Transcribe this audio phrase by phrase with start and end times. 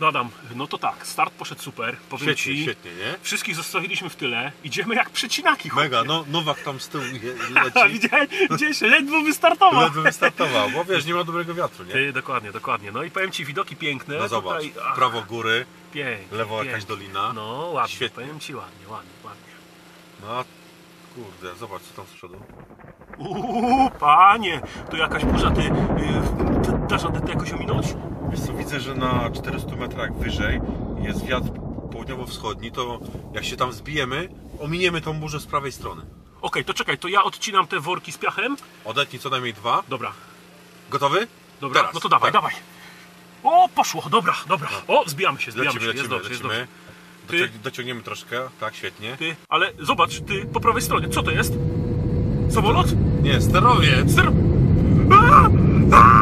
[0.00, 2.62] No Adam, no to tak, start poszedł super, powiem Świetnie, Ci.
[2.62, 3.14] świetnie, nie?
[3.22, 5.68] Wszystkich zostawiliśmy w tyle, idziemy jak przecinaki.
[5.68, 5.84] chłopie.
[5.84, 7.04] Mega, no Nowak tam z tyłu
[7.64, 7.88] leci.
[7.92, 9.80] Widziałeś, widziałeś, ledwo wystartował.
[9.82, 11.92] Ledwo wystartował, bo wiesz, nie ma dobrego wiatru, nie?
[11.92, 12.92] Ty, dokładnie, dokładnie.
[12.92, 14.18] No i powiem Ci, widoki piękne.
[14.18, 16.70] No zobacz, Tutaj, ach, prawo góry, pięknie, lewo pięknie.
[16.70, 17.32] jakaś dolina.
[17.32, 18.24] No ładnie, Świetnie.
[18.24, 19.42] powiem Ci ładnie, ładnie, ładnie.
[20.22, 20.44] No
[21.14, 22.40] kurde, zobacz co tam z przodu.
[23.18, 24.60] Uuu, panie,
[24.90, 25.62] tu jakaś burza, ty,
[27.04, 27.86] yy, ty to jakoś ominąć?
[28.30, 30.60] Wiesz co, widzę, że na 400 metrach wyżej
[31.02, 31.48] jest wiatr
[31.92, 33.00] południowo-wschodni, to
[33.34, 34.28] jak się tam zbijemy,
[34.60, 36.02] ominiemy tą burzę z prawej strony.
[36.42, 38.56] Okej, to czekaj, to ja odcinam te worki z piachem.
[38.84, 39.82] Odetnij co najmniej dwa.
[39.88, 40.12] Dobra,
[40.90, 41.26] Gotowy?
[41.60, 41.94] dobra, Teraz.
[41.94, 42.42] no to dawaj, Tak.
[42.42, 42.54] dawaj.
[43.42, 44.68] O, poszło, dobra, dobra.
[44.88, 46.58] O, zbijamy się, zbijamy Lecimy, się, jest lecimy, dobrze, jest dobrze.
[46.58, 46.76] lecimy.
[47.26, 49.16] Ty- Docią- Dociągniemy troszkę, tak, świetnie.
[49.16, 51.52] Ty, ale zobacz, ty po prawej stronie, co to jest?
[52.50, 52.86] Samolot?
[53.22, 54.12] Nie, sterowiec!
[54.12, 54.32] Ster...
[55.92, 56.15] A!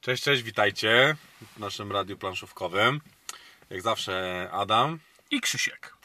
[0.00, 1.16] Cześć, cześć, witajcie
[1.56, 3.00] w naszym radiu planszówkowym.
[3.70, 4.98] Jak zawsze Adam.
[5.30, 5.96] I Krzysiek.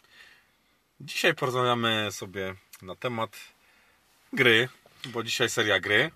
[1.02, 3.38] Dzisiaj porozmawiamy sobie na temat
[4.34, 4.70] gry,
[5.06, 6.12] bo dzisiaj seria gry,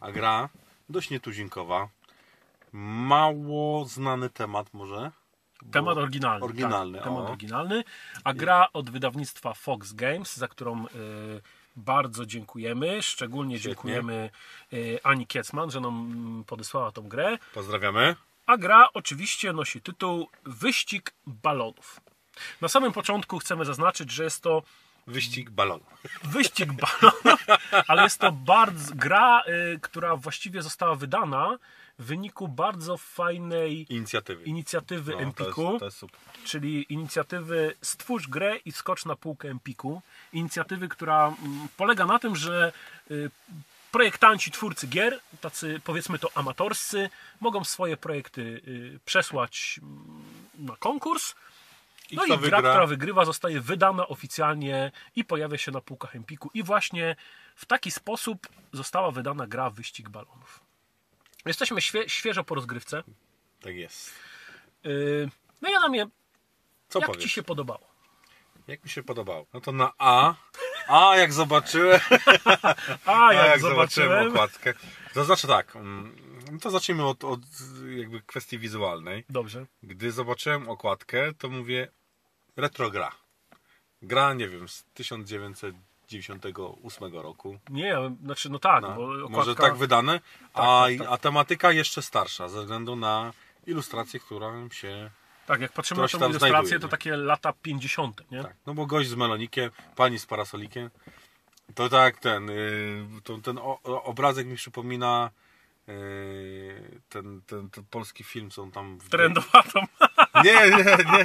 [0.00, 0.48] a gra
[0.88, 1.88] dość nietuzinkowa.
[2.76, 5.10] Mało znany temat może.
[5.72, 6.44] Temat oryginalny.
[6.44, 7.84] Oryginalny, tak, temat oryginalny.
[8.24, 10.88] A gra od wydawnictwa Fox Games, za którą y,
[11.76, 13.02] bardzo dziękujemy.
[13.02, 13.74] Szczególnie Świetnie.
[13.74, 14.30] dziękujemy
[14.72, 17.38] y, Ani Kiecman, że nam mm, podesłała tą grę.
[17.54, 18.16] Pozdrawiamy.
[18.46, 22.00] A gra oczywiście nosi tytuł Wyścig balonów.
[22.60, 24.62] Na samym początku chcemy zaznaczyć, że jest to
[25.06, 25.84] Wyścig balonu.
[26.34, 27.46] wyścig balonów,
[27.86, 29.42] ale jest to bardzo gra,
[29.74, 31.58] y, która właściwie została wydana
[31.98, 34.44] w wyniku bardzo fajnej Inicjatywy.
[34.44, 36.04] inicjatywy No, to, Empiku, jest, to jest
[36.44, 40.02] czyli inicjatywy Stwórz grę i skocz na półkę Empiku.
[40.32, 42.72] Inicjatywy, która mm, polega na tym, że
[43.10, 43.30] y,
[43.92, 47.10] projektanci, twórcy gier, tacy powiedzmy to amatorscy,
[47.40, 50.24] mogą swoje projekty y, przesłać mm,
[50.58, 51.34] na konkurs.
[52.10, 52.58] I No i gra, wygra?
[52.58, 56.50] która wygrywa, zostaje wydana oficjalnie i pojawia się na półkach Empiku.
[56.54, 57.16] I właśnie
[57.56, 60.63] w taki sposób została wydana gra Wyścig Balonów.
[61.44, 63.02] Jesteśmy świe, świeżo po rozgrywce.
[63.60, 64.12] Tak jest.
[64.84, 65.30] Yy,
[65.62, 66.06] no ja na mnie,
[66.88, 67.22] Co jak powiesz?
[67.22, 67.94] Ci się podobało?
[68.66, 69.46] Jak mi się podobało?
[69.54, 70.34] No to na A.
[70.88, 72.00] A jak zobaczyłem.
[73.06, 74.08] A, A jak, jak zobaczyłem.
[74.10, 74.74] zobaczyłem okładkę.
[75.14, 75.76] To znaczy tak.
[75.76, 76.16] mm,
[76.52, 77.40] No to zacznijmy od, od
[77.96, 79.24] jakby kwestii wizualnej.
[79.28, 79.66] Dobrze.
[79.82, 81.88] Gdy zobaczyłem okładkę, to mówię
[82.56, 83.12] retro gra.
[84.36, 84.84] Nie wiem, z
[86.06, 87.58] 1998 roku.
[87.70, 90.20] Nie, znaczy no tak, No, bo okładka, może tak wydane,
[90.54, 91.08] a, tak, tak.
[91.10, 93.32] a tematyka jeszcze starsza, ze względu na
[93.66, 95.10] ilustrację, która się...
[95.46, 98.42] tak, jak patrzymy na tą tam ilustrację, znajduje, to takie lata 50, nie?
[98.42, 100.90] Tak, no bo gość z melonikiem, pani z parasolikiem,
[101.74, 105.30] to tak ten, yy, to, ten obrazek mi przypomina
[105.86, 108.98] yy, ten, ten, ten polski film, co on tam...
[108.98, 109.08] W...
[110.44, 111.24] Nie, nie, nie,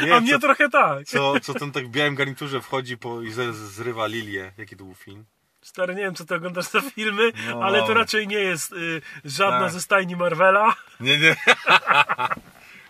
[0.00, 0.06] nie.
[0.06, 1.04] nie A mnie co, trochę tak.
[1.06, 4.52] co, co ten tak w białym garniturze wchodzi po, i zrywa lilię.
[4.58, 5.24] Jaki to był film?
[5.62, 7.62] Stary, nie wiem, co ty oglądasz te filmy, No.
[7.62, 9.72] ale to raczej nie jest y, żadna Tak.
[9.72, 10.74] ze stajni Marvela.
[11.00, 11.36] Nie, nie.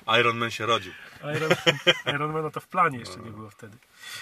[0.20, 0.92] Iron Man się rodził.
[1.36, 1.50] Iron,
[2.14, 3.76] Iron Mana to w planie jeszcze nie było wtedy.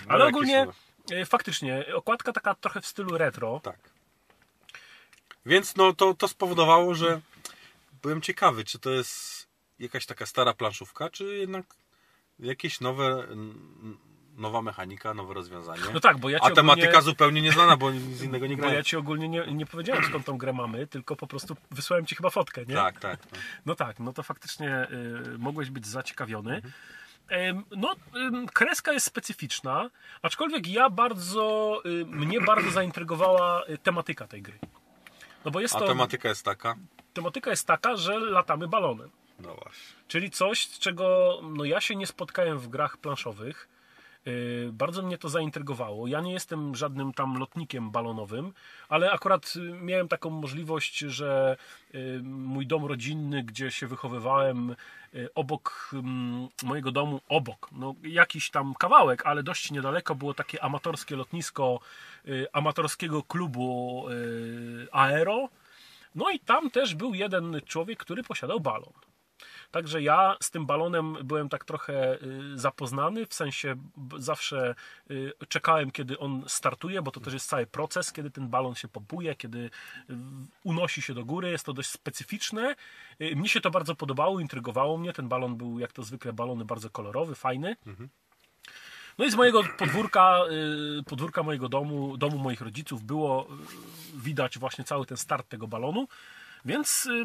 [0.07, 0.67] No, Ale jakieś ogólnie,
[1.13, 3.61] y, faktycznie, okładka taka trochę w stylu retro.
[3.65, 3.79] Tak.
[5.47, 7.21] Więc no to, to spowodowało, że
[8.03, 9.38] byłem ciekawy, czy to jest
[9.79, 11.67] jakaś taka stara planszówka, czy jednak
[12.39, 13.27] jakieś nowe,
[14.37, 15.83] nowa mechanika, nowe rozwiązanie.
[15.95, 18.61] No tak, bo ja ci A tematyka ogólnie, zupełnie nieznana, bo nic innego nie bo
[18.61, 18.77] grałem.
[18.77, 22.17] ja ci ogólnie nie, nie powiedziałem skąd tą grę mamy, tylko po prostu wysłałem ci
[22.17, 22.75] chyba fotkę, nie?
[22.75, 23.21] Tak, tak.
[23.33, 23.39] No.
[23.67, 24.89] No tak, no to faktycznie
[25.35, 26.55] y, mogłeś być zaciekawiony.
[26.55, 26.73] Mhm.
[27.77, 27.95] No,
[28.53, 29.91] kreska jest specyficzna,
[30.23, 34.59] aczkolwiek ja bardzo, y, mnie bardzo zaintrygowała y, tematyka tej gry.
[35.45, 36.75] No bo jest A to, tematyka jest taka?
[37.13, 39.11] tematyka jest taka, że latamy balonem.
[39.39, 39.97] No właśnie.
[40.09, 43.69] Czyli coś, z czego no, ja się nie spotkałem w grach planszowych.
[44.27, 46.07] Yy, Bardzo mnie to zaintrygowało.
[46.07, 48.53] Ja nie jestem żadnym tam lotnikiem balonowym,
[48.89, 51.57] ale akurat y, miałem taką możliwość, że
[51.95, 54.77] y, mój dom rodzinny, gdzie się wychowywałem,
[55.15, 60.63] y, obok mm, mojego domu, obok, no jakiś tam kawałek, ale dość niedaleko było takie
[60.65, 61.81] amatorskie lotnisko
[62.29, 65.49] y, amatorskiego klubu y, Aero.
[66.15, 68.93] No i tam też był jeden człowiek, który posiadał balon.
[69.71, 73.77] Także ja z tym balonem byłem tak trochę y, zapoznany, w sensie
[74.17, 74.75] zawsze
[75.11, 78.89] y, czekałem, kiedy on startuje, bo to też jest cały proces, kiedy ten balon się
[78.89, 79.71] pompuje, kiedy y,
[80.65, 82.75] unosi się do góry, jest to dość specyficzne.
[83.21, 85.13] Mnie się to bardzo podobało, intrygowało mnie.
[85.13, 87.77] Ten balon był, jak to zwykle, balony bardzo kolorowy, fajny.
[89.19, 90.41] No i z mojego podwórka,
[91.07, 93.49] podwórka mojego domu, domu moich rodziców było
[94.15, 96.09] widać właśnie cały ten start tego balonu.
[96.69, 97.25] Więc y,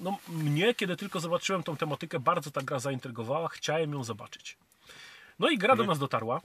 [0.00, 4.56] no, mnie, kiedy tylko zobaczyłem tą tematykę, bardzo ta gra zaintrygowała, chciałem ją zobaczyć.
[5.38, 6.40] No i gra do nas dotarła,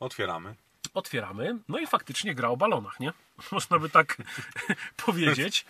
[0.00, 0.54] Otwieramy.
[0.94, 3.12] otwieramy, no i faktycznie gra o balonach, nie?
[3.52, 4.16] Można by tak
[5.06, 5.66] powiedzieć.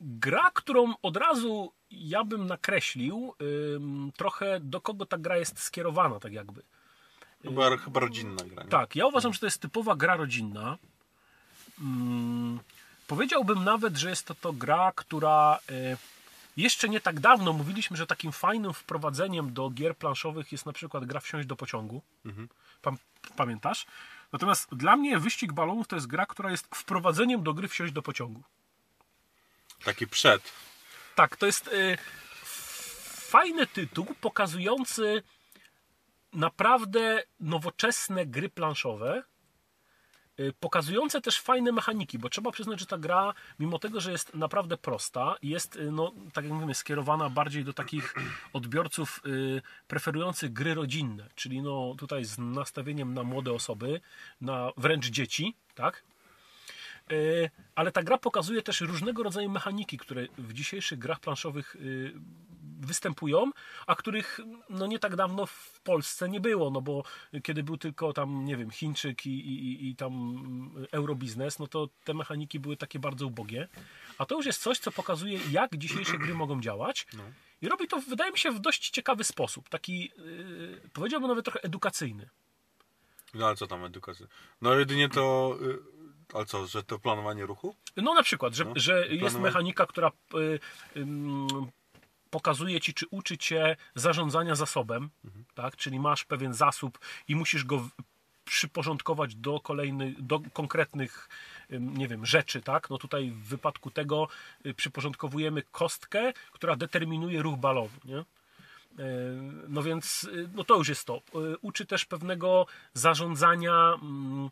[0.00, 3.34] Gra, którą od razu ja bym nakreślił
[4.16, 6.62] trochę do kogo ta gra jest skierowana, tak jakby.
[7.42, 8.62] Chyba, chyba rodzinna gra.
[8.62, 8.68] Nie?
[8.68, 10.78] Tak, ja uważam, że to jest typowa gra rodzinna.
[13.08, 15.96] Powiedziałbym nawet, że jest to, to gra, która e,
[16.56, 21.04] jeszcze nie tak dawno mówiliśmy, że takim fajnym wprowadzeniem do gier planszowych jest na przykład
[21.04, 22.02] gra wsiąść do pociągu.
[22.82, 22.98] Pam,
[23.36, 23.86] pamiętasz?
[24.32, 28.02] Natomiast dla mnie wyścig balonów to jest gra, która jest wprowadzeniem do gry wsiąść do
[28.02, 28.42] pociągu.
[29.84, 30.52] Taki przed.
[31.14, 31.98] Tak, to jest e,
[33.30, 35.22] fajny tytuł pokazujący
[36.32, 39.22] naprawdę nowoczesne gry planszowe,
[40.60, 44.76] pokazujące też fajne mechaniki, bo trzeba przyznać, że ta gra, mimo tego, że jest naprawdę
[44.76, 48.14] prosta, jest, e, no, tak jak mówimy, skierowana bardziej do takich
[48.52, 49.28] odbiorców e,
[49.88, 54.00] preferujących gry rodzinne, czyli no, tutaj z nastawieniem na młode osoby,
[54.40, 56.04] na wręcz dzieci, tak?
[57.74, 62.12] Ale ta gra pokazuje też różnego rodzaju mechaniki, które w dzisiejszych grach planszowych y,
[62.78, 63.50] występują,
[63.86, 64.40] a których
[64.70, 67.04] no nie tak dawno w Polsce nie było, no bo
[67.42, 70.40] kiedy był tylko tam, nie wiem, Chińczyk i, i, i tam
[70.92, 73.68] Eurobiznes, no to te mechaniki były takie bardzo ubogie.
[74.18, 77.06] A to już jest coś, co pokazuje, jak dzisiejsze gry mogą działać.
[77.62, 79.68] I robi to, wydaje mi się, w dość ciekawy sposób.
[79.68, 82.28] Taki, yy, powiedziałbym nawet trochę edukacyjny.
[83.34, 84.26] No ale co tam edukacja?
[84.62, 85.56] No jedynie to...
[85.62, 85.78] y,
[86.34, 87.74] Ale co, że to planowanie ruchu?
[87.96, 90.60] No na przykład, że, No, że jest mechanika, która y,
[90.96, 91.46] ym,
[92.30, 95.44] pokazuje ci, czy uczy cię zarządzania zasobem, Mhm.
[95.54, 95.76] tak?
[95.76, 96.98] Czyli masz pewien zasób
[97.28, 97.88] i musisz go
[98.44, 101.28] przyporządkować do kolejnych, do konkretnych,
[101.70, 102.90] nie wiem, rzeczy, tak?
[102.90, 104.28] No tutaj w wypadku tego
[104.66, 108.18] y, przyporządkowujemy kostkę, która determinuje ruch balonu, nie?
[108.18, 108.24] E,
[109.68, 111.16] No więc y, no to już jest to.
[111.16, 114.50] Y, Uczy też pewnego zarządzania mm,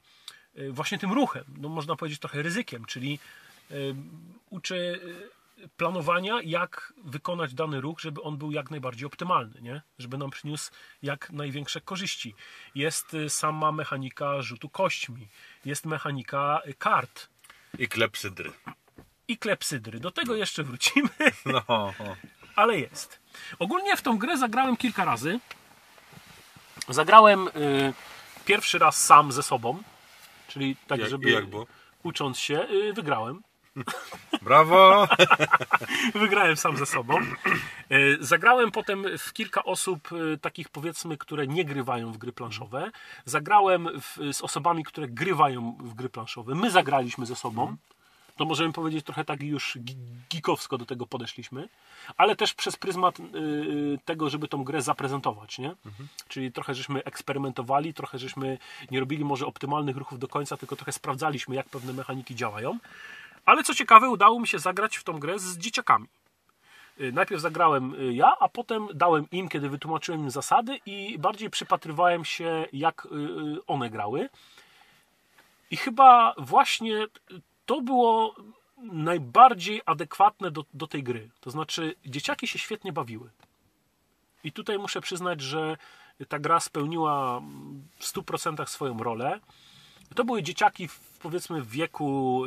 [0.71, 1.45] właśnie tym ruchem.
[1.59, 3.19] No można powiedzieć trochę ryzykiem, czyli
[4.51, 5.01] uczy
[5.77, 9.83] planowania, jak wykonać dany ruch, żeby on był jak najbardziej optymalny, nie?
[9.99, 10.71] żeby nam przyniósł
[11.03, 12.35] jak największe korzyści.
[12.75, 15.29] Jest y, sama mechanika rzutu kośćmi,
[15.65, 17.29] jest mechanika y, kart
[17.79, 18.53] I klepsydry.
[19.29, 20.01] i klepsydry.
[20.01, 21.09] Do tego jeszcze wrócimy.
[21.47, 21.93] No,
[22.57, 23.21] ale jest.
[23.59, 25.41] Ogólnie w tą grę zagrałem kilka razy.
[26.89, 27.51] Zagrałem y,
[28.45, 29.83] pierwszy raz sam ze sobą,
[30.49, 31.45] czyli tak, Jak- żeby jak
[32.03, 33.43] ucząc się, y, wygrałem.
[34.43, 35.09] Brawo!
[36.15, 37.19] Wygrałem sam ze sobą.
[37.93, 42.91] Y, Zagrałem potem w kilka osób, y, takich powiedzmy, które nie grywają w gry planszowe.
[43.25, 46.55] Zagrałem w, z osobami, które grywają w gry planszowe.
[46.55, 47.77] My zagraliśmy ze sobą.
[48.37, 49.97] To możemy powiedzieć trochę tak już gi-
[50.33, 51.69] geekowsko do tego podeszliśmy,
[52.17, 55.75] ale też przez pryzmat y, tego, żeby tą grę zaprezentować, nie?
[56.29, 58.59] Czyli trochę żeśmy eksperymentowali, trochę żeśmy
[58.91, 62.79] nie robili może optymalnych ruchów do końca, tylko trochę sprawdzaliśmy, jak pewne mechaniki działają.
[63.47, 66.07] Ale co ciekawe, udało mi się zagrać w tą grę z dzieciakami.
[67.01, 71.51] Y, Najpierw zagrałem y, ja, a potem dałem im, kiedy wytłumaczyłem im zasady i bardziej
[71.51, 73.09] przypatrywałem się, jak y,
[73.67, 74.29] one grały.
[75.71, 77.07] I chyba właśnie
[77.67, 78.35] to było
[78.79, 81.31] najbardziej adekwatne do, do tej gry.
[81.41, 83.31] To znaczy, dzieciaki się świetnie bawiły.
[84.45, 85.77] I tutaj muszę przyznać, że
[86.29, 87.41] ta gra spełniła
[87.99, 89.41] w 100% swoją rolę.
[90.15, 92.45] To były dzieciaki w, powiedzmy w wieku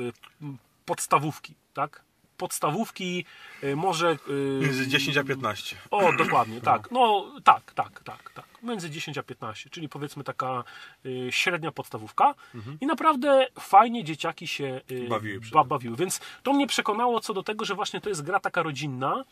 [0.89, 2.01] podstawówki, tak?
[2.37, 3.25] Podstawówki,
[3.63, 4.17] y, może.
[4.29, 5.75] y, Między 10 a 15.
[5.91, 6.91] o, dokładnie, tak.
[6.91, 8.45] No, tak, tak, tak, tak.
[8.63, 10.63] Między 10 a 15, czyli powiedzmy taka
[11.05, 12.35] y, średnia podstawówka.
[12.81, 15.95] I naprawdę fajnie dzieciaki się Bawiły ba, bawiły.
[15.97, 19.23] Więc to mnie przekonało co do tego, że właśnie to jest gra taka rodzinna.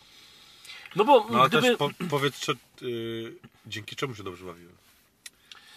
[0.95, 1.67] No bo No ale gdyby...
[1.67, 3.33] też po, powiedz, czy, y,
[3.67, 4.71] dzięki czemu się dobrze bawiły?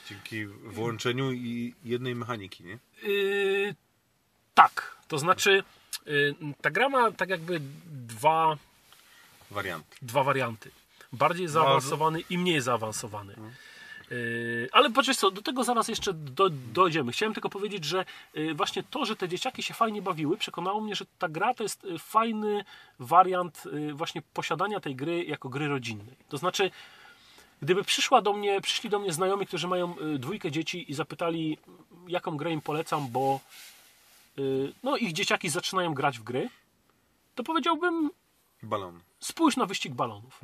[0.08, 2.78] Dzięki włączeniu i jednej mechaniki, nie?
[3.04, 3.75] y,
[4.62, 5.62] tak, to znaczy
[6.07, 8.57] y, ta gra ma tak jakby dwa,
[9.50, 9.87] Wariant.
[10.02, 10.71] dwa warianty.
[11.12, 13.35] Bardziej No, zaawansowany i mniej zaawansowany.
[14.11, 17.12] Yy, Ale poczekaj, co, do tego zaraz jeszcze do, dojdziemy.
[17.12, 20.95] Chciałem tylko powiedzieć, że yy, właśnie to, że te dzieciaki się fajnie bawiły, przekonało mnie,
[20.95, 22.64] że ta gra to jest fajny
[22.99, 26.17] wariant właśnie posiadania tej gry jako gry rodzinnej.
[26.29, 26.71] To znaczy,
[27.62, 31.59] gdyby przyszła do mnie, przyszli do mnie znajomi, którzy mają dwójkę dzieci i zapytali,
[32.09, 33.40] jaką grę im polecam, bo
[34.82, 36.49] no, ich dzieciaki zaczynają grać w gry,
[37.35, 38.11] to powiedziałbym,
[38.62, 39.00] Balon.
[39.20, 40.40] spójrz na wyścig balonów.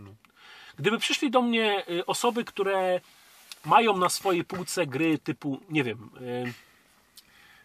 [0.77, 3.01] Gdyby przyszli do mnie y, osoby, które
[3.65, 6.53] mają na swojej półce gry typu, nie wiem, y,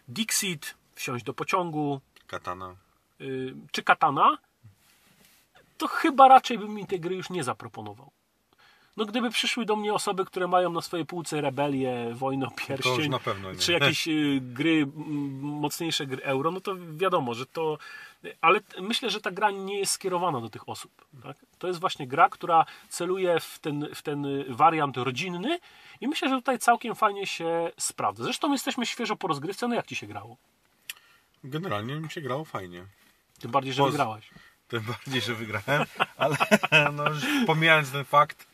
[0.08, 2.76] Dixit, wsiąść do pociągu, Katana.
[3.20, 4.38] y, czy Katana,
[5.78, 8.10] to chyba raczej bym mi tej gry już nie zaproponował.
[8.96, 13.12] No gdyby przyszły do mnie osoby, które mają na swojej półce Rebelię, Wojnę Pierścień,
[13.58, 14.86] czy jakieś y, gry,
[15.40, 17.78] mocniejsze gry euro, no to wiadomo, że to...
[18.40, 20.90] Ale myślę, że ta gra nie jest skierowana do tych osób.
[21.22, 21.36] Tak?
[21.58, 25.58] To jest właśnie gra, która celuje w ten, w ten wariant rodzinny
[26.00, 28.24] i myślę, że tutaj całkiem fajnie się sprawdza.
[28.24, 30.36] Zresztą jesteśmy świeżo po rozgrywce, no jak Ci się grało?
[31.44, 32.84] Generalnie mi się grało fajnie.
[33.40, 34.30] Tym bardziej, że Poz- wygrałaś.
[34.68, 36.36] Tym bardziej, że wygrałem, ale
[36.92, 37.04] no,
[37.46, 38.46] pomijając ten fakt,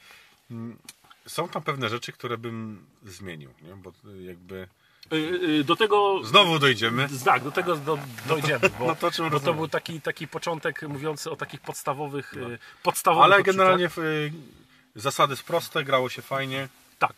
[1.27, 3.77] są tam pewne rzeczy, które bym zmienił, nie?
[3.77, 4.69] bo jakby
[5.13, 5.17] Y,
[5.61, 7.09] y, Do tego znowu dojdziemy.
[7.25, 11.31] Tak, do tego do, dojdziemy, bo, no to bo to był taki, taki początek mówiący
[11.31, 13.57] o takich podstawowych, y, podstawowych Ale odczuciach.
[13.57, 14.33] generalnie y,
[14.95, 16.69] zasady jest proste, grało się fajnie.
[16.99, 17.13] Tak.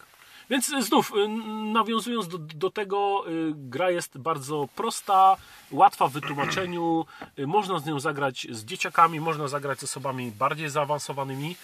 [0.51, 1.29] Więc znów, y,
[1.73, 5.37] nawiązując do, do tego, y, gra jest bardzo prosta,
[5.71, 7.07] łatwa w wytłumaczeniu,
[7.39, 11.57] y, można z nią zagrać z dzieciakami, można zagrać z osobami bardziej zaawansowanymi.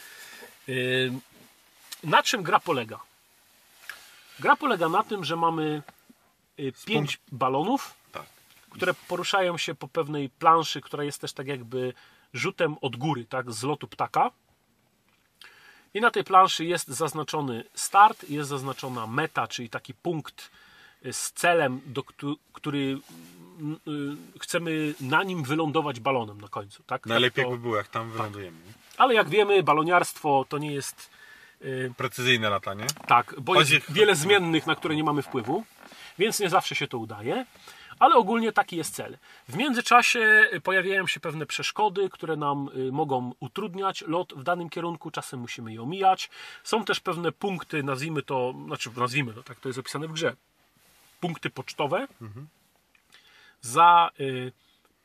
[2.06, 3.00] Na czym gra polega?
[4.40, 5.82] Gra polega na tym, że mamy
[6.60, 8.26] y, pięć balonów, Tak.
[8.70, 11.92] które poruszają się po pewnej planszy, która jest też tak jakby
[12.34, 14.30] rzutem od góry, tak, z lotu ptaka.
[15.94, 20.50] I na tej planszy jest zaznaczony start, jest zaznaczona meta, czyli taki punkt
[21.06, 22.98] y, z celem, do któ- który
[23.60, 23.80] mm,
[24.36, 26.82] y, chcemy na nim wylądować balonem na końcu.
[26.82, 27.06] Tak?
[27.06, 28.58] Najlepiej tak to, jakby było, jak tam wylądujemy.
[28.96, 31.15] Ale jak wiemy, baloniarstwo to nie jest
[31.64, 32.84] y, Precyzyjne latanie.
[33.06, 35.64] tak, bo Chodzi- jest wiele zmiennych, na które nie mamy wpływu,
[36.18, 37.46] więc nie zawsze się to udaje,
[37.98, 39.18] ale ogólnie taki jest cel.
[39.48, 45.10] W międzyczasie pojawiają się pewne przeszkody, które nam y, mogą utrudniać lot w danym kierunku,
[45.10, 46.30] czasem musimy je omijać.
[46.64, 50.36] Są też pewne punkty, nazwijmy to, znaczy nazwijmy to, tak to jest opisane w grze,
[51.20, 52.08] punkty pocztowe,
[53.60, 54.52] za y,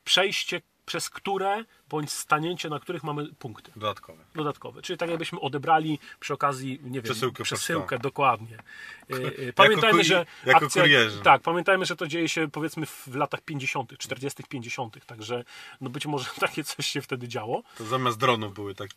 [0.04, 4.24] przejście przez które, bądź stanięcie na których mamy punkty Dodatkowe.
[4.34, 4.82] dodatkowe.
[4.82, 8.58] Czyli tak jakbyśmy odebrali przy okazji, nie wiem, Przesyłkę przesyłkę dokładnie.
[9.10, 11.20] Y, y, Pamiętajmy, ku- że jako akcja, kurierzy.
[11.22, 15.44] tak, pamiętajmy, że to dzieje się powiedzmy w latach 50., 40., 50., także
[15.80, 17.62] no być może takie coś się wtedy działo.
[17.78, 18.90] To zamiast dronów były tak,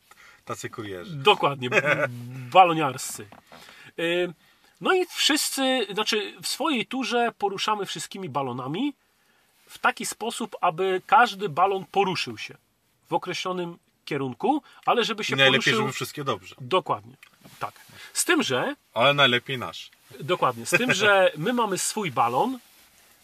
[0.45, 1.15] tacy kurierzy.
[1.15, 1.69] Dokładnie,
[2.53, 3.27] baloniarscy.
[3.99, 4.33] Y,
[4.81, 8.93] No i wszyscy, znaczy w swojej turze poruszamy wszystkimi balonami
[9.67, 12.57] w taki sposób, aby każdy balon poruszył się
[13.09, 15.81] w określonym kierunku, ale żeby się najlepiej, poruszył...
[15.81, 16.55] żeby wszystkie dobrze.
[16.61, 17.15] Dokładnie,
[17.59, 17.73] tak.
[18.13, 19.91] Z tym, że Ale najlepiej nasz.
[20.19, 20.65] Dokładnie.
[20.65, 22.59] Z tym, że my mamy swój balon,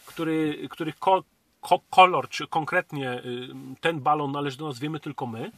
[0.06, 1.24] który, których ko,
[1.62, 3.48] ko, kolor, czy konkretnie y,
[3.82, 5.52] ten balon należy do nas, wiemy tylko my.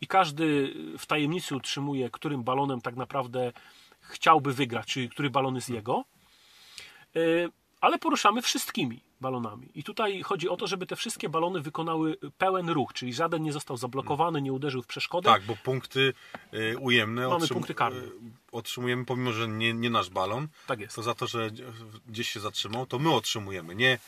[0.00, 3.52] I każdy w tajemnicy utrzymuje, którym balonem tak naprawdę
[4.00, 6.04] chciałby wygrać, czyli który balon jest jego.
[7.16, 7.48] Y,
[7.80, 9.68] Ale poruszamy wszystkimi balonami.
[9.74, 13.52] I tutaj chodzi o to, żeby te wszystkie balony wykonały pełen ruch, czyli żaden nie
[13.52, 15.30] został zablokowany, nie uderzył w przeszkodę.
[15.30, 16.12] Tak, bo punkty
[16.54, 17.98] y, ujemne Mamy punkty karne.
[18.00, 18.10] y,
[18.52, 20.48] otrzymujemy, pomimo że nie, nie nasz balon.
[20.66, 20.96] Tak jest.
[20.96, 21.50] To za to, że
[22.06, 23.74] gdzieś się zatrzymał, to my otrzymujemy.
[23.74, 23.98] Nie,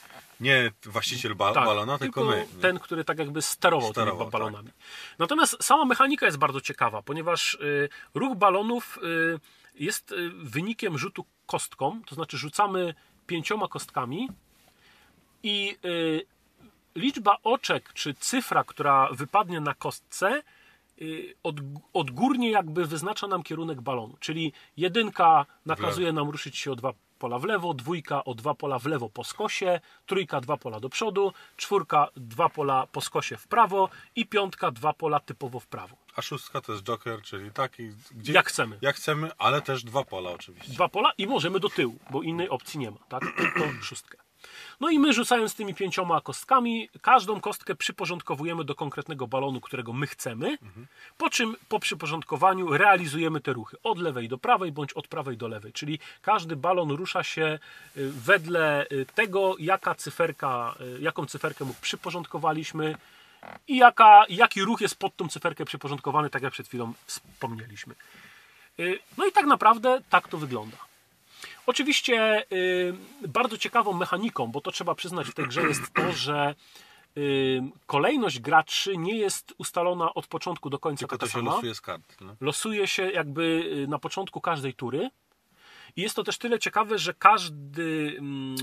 [0.41, 2.47] nie właściciel ba- Tak, balona, tylko, my.
[2.57, 2.61] nie?
[2.62, 4.69] ten, który tak jakby sterował, Sterował, tymi ba- balonami.
[5.19, 9.41] Natomiast sama mechanika jest bardzo ciekawa, ponieważ y, ruch balonów y,
[9.75, 12.95] jest y, wynikiem rzutu kostką, to znaczy rzucamy
[13.27, 14.29] pięcioma kostkami
[15.42, 16.26] i y,
[16.95, 20.42] liczba oczek czy cyfra, która wypadnie na kostce,
[21.02, 21.57] y, od,
[21.92, 24.16] odgórnie jakby wyznacza nam kierunek balonu.
[24.21, 28.78] Czyli jedynka nakazuje nam ruszyć się o dwa pola w lewo, dwójka o dwa pola
[28.78, 33.49] w lewo po skosie, trójka dwa pola do przodu, czwórka dwa pola po skosie w
[33.49, 35.97] prawo i piątka dwa pola typowo w prawo.
[36.16, 38.78] A szóstka to jest joker, czyli taki, gdzie, Jak chcemy.
[38.80, 40.73] Jak chcemy, ale też dwa pola oczywiście.
[40.73, 43.23] Dwa pola i możemy do tyłu, bo innej opcji nie ma, tak?
[43.37, 44.18] Tylko szóstkę.
[44.80, 50.07] No i my rzucając tymi pięcioma kostkami, każdą kostkę przyporządkowujemy do konkretnego balonu, którego my
[50.07, 50.59] chcemy,
[51.18, 55.49] po czym po przyporządkowaniu realizujemy te ruchy od lewej do prawej, bądź od prawej do
[55.49, 57.59] lewej, czyli każdy balon rusza się
[57.97, 62.95] y, wedle y, tego, jaka cyferka, y, jaką cyferkę mu przyporządkowaliśmy
[63.68, 67.95] i jaka, jaki ruch jest pod tą cyferkę przyporządkowany, tak jak przed chwilą wspomnieliśmy.
[69.18, 70.88] No i tak naprawdę tak to wygląda.
[71.66, 72.95] Oczywiście y,
[73.28, 76.54] bardzo ciekawą mechaniką, bo to trzeba przyznać w tej grze jest to, że
[77.16, 81.50] y, kolejność graczy nie jest ustalona od początku do końca Tylko to się sama.
[81.54, 82.16] losuje z kart.
[82.21, 82.37] No.
[82.40, 83.42] Losuje się jakby
[83.85, 85.11] y, na początku każdej tury.
[85.97, 88.57] I jest to też tyle ciekawe, że każdy mm,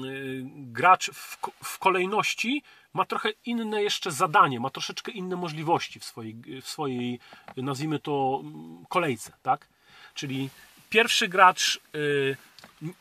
[0.74, 2.64] gracz w, w kolejności
[2.94, 7.20] ma trochę inne jeszcze zadanie, ma troszeczkę inne możliwości w swojej, w swojej
[7.58, 9.68] nazwijmy to, mm, kolejce, tak?
[10.14, 10.50] Czyli
[10.90, 11.80] pierwszy gracz,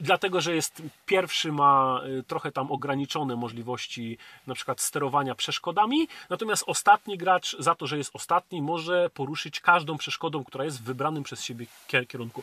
[0.01, 6.65] dlatego że jest pierwszy, ma y, trochę tam ograniczone możliwości na przykład sterowania przeszkodami, natomiast
[6.67, 11.23] ostatni gracz, za to, że jest ostatni, może poruszyć każdą przeszkodą, która jest w wybranym
[11.23, 12.43] przez siebie kier- kierunku.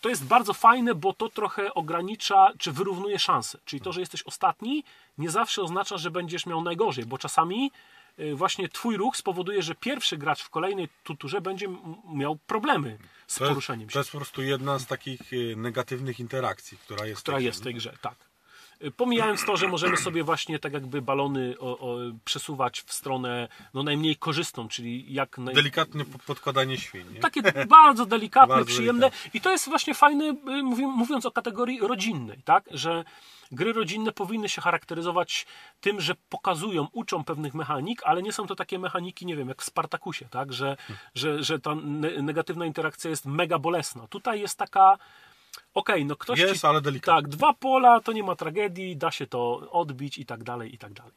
[0.00, 3.58] To jest bardzo fajne, bo to trochę ogranicza, czy wyrównuje szanse.
[3.64, 4.84] Czyli to, że jesteś ostatni,
[5.18, 7.70] nie zawsze oznacza, że będziesz miał najgorzej, bo czasami
[8.34, 11.66] właśnie twój ruch spowoduje, że pierwszy gracz w kolejnej tuturze będzie
[12.14, 15.54] miał problemy z To jest, poruszeniem się to jest po prostu jedna z takich y,
[15.56, 17.20] negatywnych interakcji, która jest.
[17.20, 18.14] w która tej jest w tej grze, tak.
[18.84, 23.48] Y, Pomijając to, że możemy sobie właśnie tak jakby balony o, o, przesuwać w stronę
[23.74, 25.54] no, najmniej korzystną, czyli jak naj...
[25.54, 27.04] Delikatnie po- podkładanie świń.
[27.14, 27.20] Nie?
[27.20, 31.80] takie bardzo delikatne, Bardzo przyjemne i to jest właśnie fajne, y, mówi- mówiąc o kategorii
[31.80, 33.04] rodzinnej, tak, że
[33.52, 35.46] gry rodzinne powinny się charakteryzować
[35.80, 39.62] tym, że pokazują, uczą pewnych mechanik, ale nie są to takie mechaniki, nie wiem, jak
[39.62, 40.76] w Spartakusie, tak, że,
[41.14, 44.06] że, że ta ne- negatywna interakcja jest mega bolesna.
[44.06, 44.98] Tutaj jest taka
[45.74, 46.66] okej, no ktoś Jest, ci...
[46.66, 47.22] ale delikatnie.
[47.22, 50.78] Tak, dwa pola, to nie ma tragedii, da się to odbić i tak dalej, i
[50.78, 51.12] tak dalej.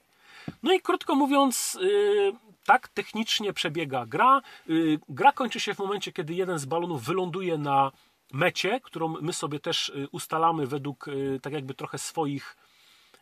[0.63, 2.33] No i krótko mówiąc, yy,
[2.65, 4.41] tak technicznie przebiega gra.
[4.67, 7.91] Yy, gra kończy się w momencie, kiedy jeden z balonów wyląduje na
[8.33, 12.57] mecie, którą my sobie też yy, ustalamy według yy, tak jakby trochę swoich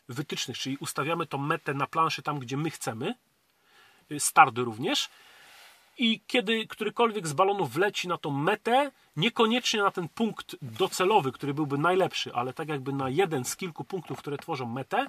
[0.10, 3.16] wytycznych, czyli ustawiamy tą metę na planszy tam, gdzie my chcemy.
[4.10, 5.10] Yy, Stardy również.
[5.98, 11.54] I kiedy którykolwiek z balonów wleci na tą metę, niekoniecznie na ten punkt docelowy, który
[11.54, 15.08] byłby najlepszy, ale tak jakby na jeden z kilku punktów, które tworzą metę,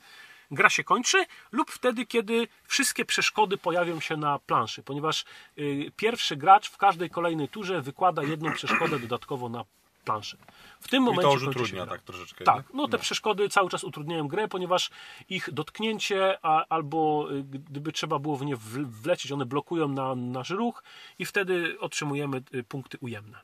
[0.50, 5.25] gra się kończy, lub wtedy, kiedy wszystkie przeszkody pojawią się na planszy, ponieważ
[5.59, 9.64] y, pierwszy gracz w każdej kolejnej turze wykłada jedną przeszkodę dodatkowo na
[10.04, 10.37] planszę.
[10.80, 12.44] W tym I momencie to już utrudnia tak troszeczkę.
[12.44, 12.76] Tak, nie?
[12.76, 14.90] no te przeszkody cały czas utrudniają grę, ponieważ
[15.28, 18.56] ich dotknięcie a, albo y, gdyby trzeba było w nie
[19.02, 20.82] wlecieć, one blokują na nasz ruch
[21.18, 23.38] i wtedy otrzymujemy y, punkty ujemne.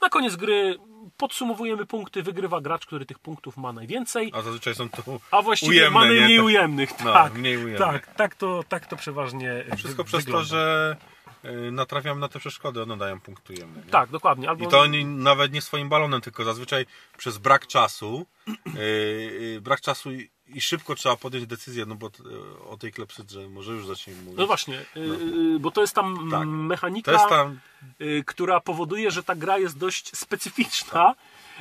[0.00, 0.78] Na koniec gry
[1.16, 5.70] podsumowujemy punkty, wygrywa gracz, który tych punktów ma najwięcej, A zazwyczaj są to a właściwie
[5.72, 6.20] ujemne, mamy nie?
[6.20, 6.44] mniej Tak.
[6.46, 7.04] ujemnych.
[7.04, 7.78] No, tak, mniej ujemnych.
[7.78, 10.48] tak, tak to, tak to przeważnie Wszystko wy- przez wygląda.
[10.48, 10.96] to, że
[11.72, 13.82] natrafiam na te przeszkody, one dają punkt ujemny.
[13.86, 13.90] nie?
[13.90, 14.48] Tak, dokładnie.
[14.48, 16.86] Albo I to oni nawet nie swoim balonem, tylko zazwyczaj
[17.18, 18.26] przez brak czasu,
[18.74, 22.22] yy, brak czasu i, i szybko trzeba podjąć decyzję, no bo t,
[22.68, 24.38] o tej klepsydrze może już zacznijmy mówić.
[24.38, 25.00] No właśnie, y,
[25.56, 26.46] y, bo to jest tam Tak.
[26.46, 27.12] mechanika.
[27.12, 27.60] Jest tam,
[28.00, 31.14] y, która powoduje, że ta gra jest dość specyficzna.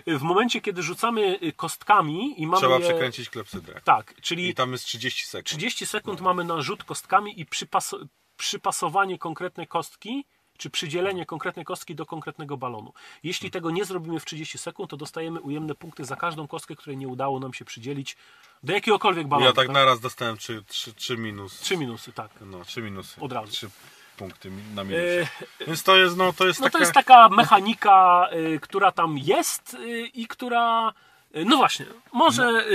[0.07, 2.57] Y, W momencie, kiedy rzucamy y, kostkami i mamy.
[2.61, 2.81] trzeba je...
[2.81, 3.81] przekręcić klepsydrę.
[3.83, 5.45] Tak, czyli I tam jest 30 sekund.
[5.47, 7.95] 30 sekund mamy na rzut kostkami i przypas...
[8.39, 10.25] przypasowanie konkretnej kostki,
[10.57, 12.93] czy przydzielenie konkretnej kostki do konkretnego balonu.
[13.23, 16.97] Jeśli tego nie zrobimy w 30 sekund, to dostajemy ujemne punkty za każdą kostkę, której
[16.97, 18.17] nie udało nam się przydzielić
[18.63, 19.45] do jakiegokolwiek balonu.
[19.47, 21.59] Ja tak naraz dostałem 3, 3, 3 minus.
[21.59, 22.31] Trzy minusy, tak.
[22.41, 23.21] No, 3 minusy.
[23.21, 23.51] Od razu.
[23.51, 23.69] 3
[24.17, 25.27] punkty na minusie.
[25.67, 26.77] Więc to jest, no to jest No taka...
[26.77, 30.93] to jest taka mechanika, y, która tam jest y, i która.
[31.35, 32.65] y, No właśnie, może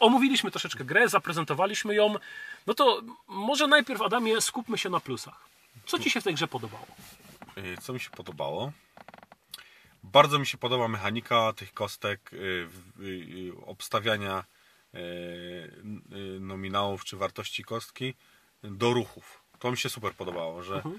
[0.00, 2.14] omówiliśmy troszeczkę grę, zaprezentowaliśmy ją.
[2.68, 5.48] No to może najpierw, Adamie, skupmy się na plusach.
[5.86, 6.86] Co Ci się w tej grze podobało?
[7.58, 8.72] Y, Co mi się podobało?
[10.02, 12.36] Bardzo mi się podoba mechanika tych kostek, y,
[13.00, 14.44] y, obstawiania
[16.40, 18.14] nominałów czy wartości kostki
[18.62, 19.42] do ruchów.
[19.58, 20.98] To mi się super podobało, że Mhm.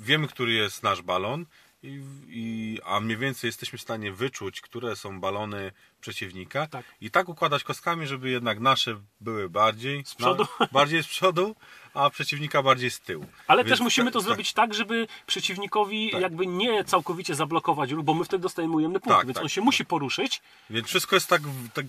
[0.00, 1.46] wiemy, który jest nasz balon,
[1.82, 6.86] i, i, a mniej więcej jesteśmy w stanie wyczuć, które są balony przeciwnika Tak.
[7.00, 10.46] i tak układać kostkami, żeby jednak nasze były bardziej z przodu.
[10.72, 11.56] bardziej z przodu,
[11.94, 13.26] a przeciwnika bardziej z tyłu.
[13.46, 14.26] Ale Więc też musimy tak- to tak.
[14.26, 16.20] zrobić tak, żeby przeciwnikowi Tak.
[16.22, 19.60] jakby nie całkowicie zablokować bo my wtedy dostajemy ujemne punkty, Tak, więc tak, on się
[19.60, 20.42] musi poruszyć.
[20.70, 21.42] Więc wszystko jest tak,
[21.74, 21.86] tak.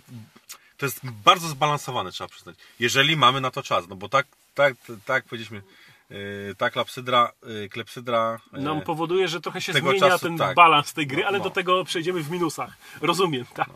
[0.78, 2.56] To jest bardzo zbalansowane, trzeba przyznać.
[2.80, 4.74] Jeżeli mamy na to czas, no bo tak, tak,
[5.06, 5.62] tak powiedzieliśmy,
[6.58, 10.56] ta klepsydra, yy, klepsydra yy, Nam powoduje, że trochę się zmienia czasu, ten tak.
[10.56, 11.44] balans tej gry, No, ale no.
[11.44, 12.78] do tego przejdziemy w minusach.
[13.02, 13.70] Rozumiem, tak.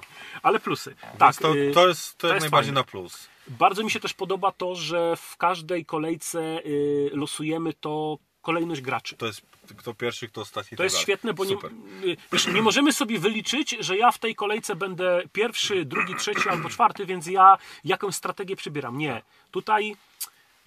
[0.44, 0.96] Ale plusy.
[1.18, 2.80] Tak, to, y, to jest, to to jest najbardziej fajne.
[2.80, 3.28] na plus.
[3.48, 9.18] Bardzo mi się też podoba to, że w każdej kolejce y, losujemy to kolejność graczy.
[9.18, 9.42] To jest
[9.78, 10.78] kto pierwszy, kto ostatni.
[10.78, 11.72] To jest świetne, bo nie, Super.
[12.04, 16.50] y, wiesz, nie możemy sobie wyliczyć, że ja w tej kolejce będę pierwszy, drugi, trzeci
[16.50, 18.98] albo czwarty, więc ja jakąś strategię przybieram.
[18.98, 19.22] Nie.
[19.52, 19.96] Tutaj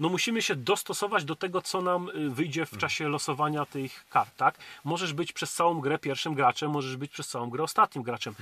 [0.01, 4.37] no musimy się dostosować do tego, co nam y, wyjdzie w czasie losowania tych kart.
[4.37, 4.59] Tak?
[4.85, 8.35] Możesz być przez całą grę pierwszym graczem, możesz być przez całą grę ostatnim graczem.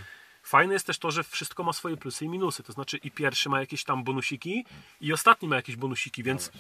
[0.43, 2.63] Fajne jest też to, że wszystko ma swoje plusy i minusy.
[2.63, 4.65] To znaczy i pierwszy ma jakieś tam bonusiki
[5.01, 6.51] i ostatni ma jakieś bonusiki, więc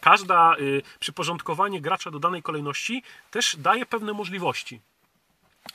[0.00, 4.80] każda y, przyporządkowanie gracza do danej kolejności też daje pewne możliwości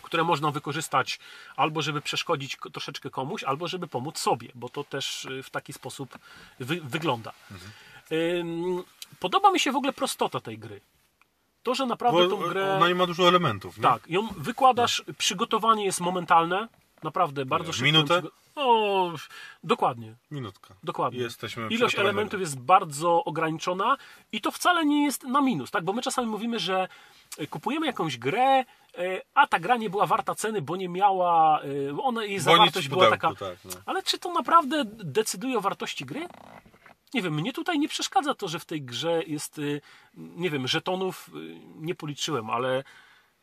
[0.02, 1.20] które można wykorzystać
[1.56, 5.50] albo żeby przeszkodzić ko- troszeczkę komuś, albo żeby pomóc sobie, bo to też y, w
[5.50, 6.18] taki sposób
[6.60, 7.34] wy, wygląda.
[7.52, 7.58] Ym,
[9.20, 10.82] Podoba mi się w ogóle prostota tej gry.
[11.64, 12.76] To, że naprawdę Bo tą grę...
[12.76, 13.84] ona nie ma dużo elementów, nie?
[13.84, 16.68] Tak, ją wykładasz, przygotowanie jest momentalne,
[17.04, 17.86] naprawdę bardzo szybko.
[17.86, 18.14] Minutę?
[18.22, 19.12] przygo- O,
[19.64, 20.16] dokładnie.
[20.32, 20.74] Minutka.
[20.84, 21.20] Dokładnie.
[21.20, 23.98] Jesteśmy Ilość elementów jest bardzo ograniczona
[24.32, 25.84] i to wcale nie jest na minus, tak?
[25.84, 26.88] Bo my czasami mówimy, że
[27.38, 28.66] e, kupujemy jakąś grę, e,
[29.34, 32.88] a ta gra nie była warta ceny, bo nie miała, e, ona, jej Bo zawartość
[32.90, 33.46] była pudełku, taka.
[33.46, 33.72] tak, no.
[33.86, 36.28] Ale czy to naprawdę decyduje o wartości gry?
[37.14, 39.82] Nie wiem, mnie tutaj nie przeszkadza to, że w tej grze jest, y,
[40.16, 42.84] nie wiem, żetonów y, nie policzyłem, ale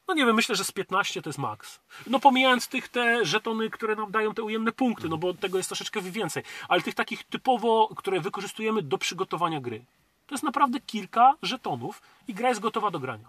[0.08, 1.80] no nie wiem, myślę, że z 15 to jest maks.
[2.06, 5.68] No pomijając tych te żetony, które nam dają te ujemne punkty, no bo tego jest
[5.68, 9.84] troszeczkę więcej, ale tych takich typowo, które wykorzystujemy do przygotowania gry.
[10.26, 13.28] To jest naprawdę kilka żetonów i gra jest gotowa do grania.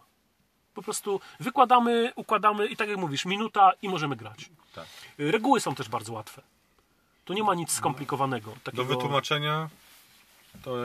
[0.74, 4.50] Po prostu wykładamy, układamy i tak jak mówisz, minuta i możemy grać.
[4.76, 4.86] Tak.
[5.18, 6.42] Reguły są też bardzo łatwe.
[7.26, 8.52] Tu nie ma nic skomplikowanego.
[8.52, 8.86] Do Takiego...
[8.86, 9.70] wytłumaczenia
[10.64, 10.76] to,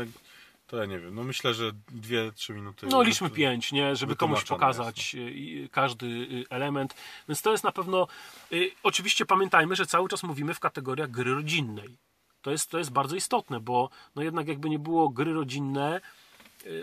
[0.66, 1.14] to ja nie wiem.
[1.14, 2.86] No myślę, że 2-3 minuty.
[2.86, 3.96] No liczmy pięć, nie?
[3.96, 6.94] Żeby komuś pokazać y, każdy y, element.
[7.28, 8.06] Więc to jest na pewno.
[8.52, 11.96] y, Oczywiście pamiętajmy, że cały czas mówimy w kategoriach gry rodzinnej.
[12.42, 16.00] To jest, to jest bardzo istotne, bo no jednak jakby nie było gry rodzinne, y,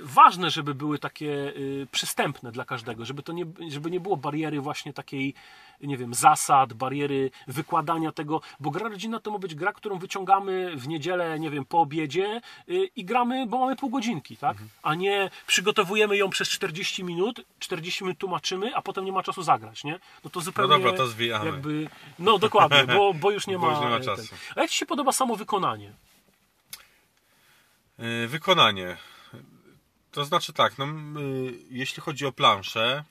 [0.02, 4.62] ważne, żeby były takie y, przystępne dla każdego, żeby to nie, żeby nie było bariery
[4.62, 5.34] właśnie takiej,
[5.82, 10.76] nie wiem, zasad, bariery wykładania tego, bo gra rodzinna to ma być gra, którą wyciągamy
[10.76, 14.58] w niedzielę, nie wiem, po obiedzie y, i gramy, bo mamy pół godzinki, tak?
[14.84, 19.44] A nie przygotowujemy ją przez 40 minut, 40 minut tłumaczymy, a potem nie ma czasu
[19.44, 20.00] zagrać, nie?
[20.24, 21.46] No to zupełnie dobra, to zwijamy.
[21.46, 21.90] jakby,
[22.20, 24.28] no dokładnie, bo, bo już nie Bo ma, już nie ma e, czasu.
[24.28, 24.38] Ten.
[24.56, 25.94] A jak Ci się podoba samo wykonanie?
[28.00, 28.98] Y, Wykonanie.
[30.12, 33.04] To znaczy tak, no, y, jeśli chodzi o planszę,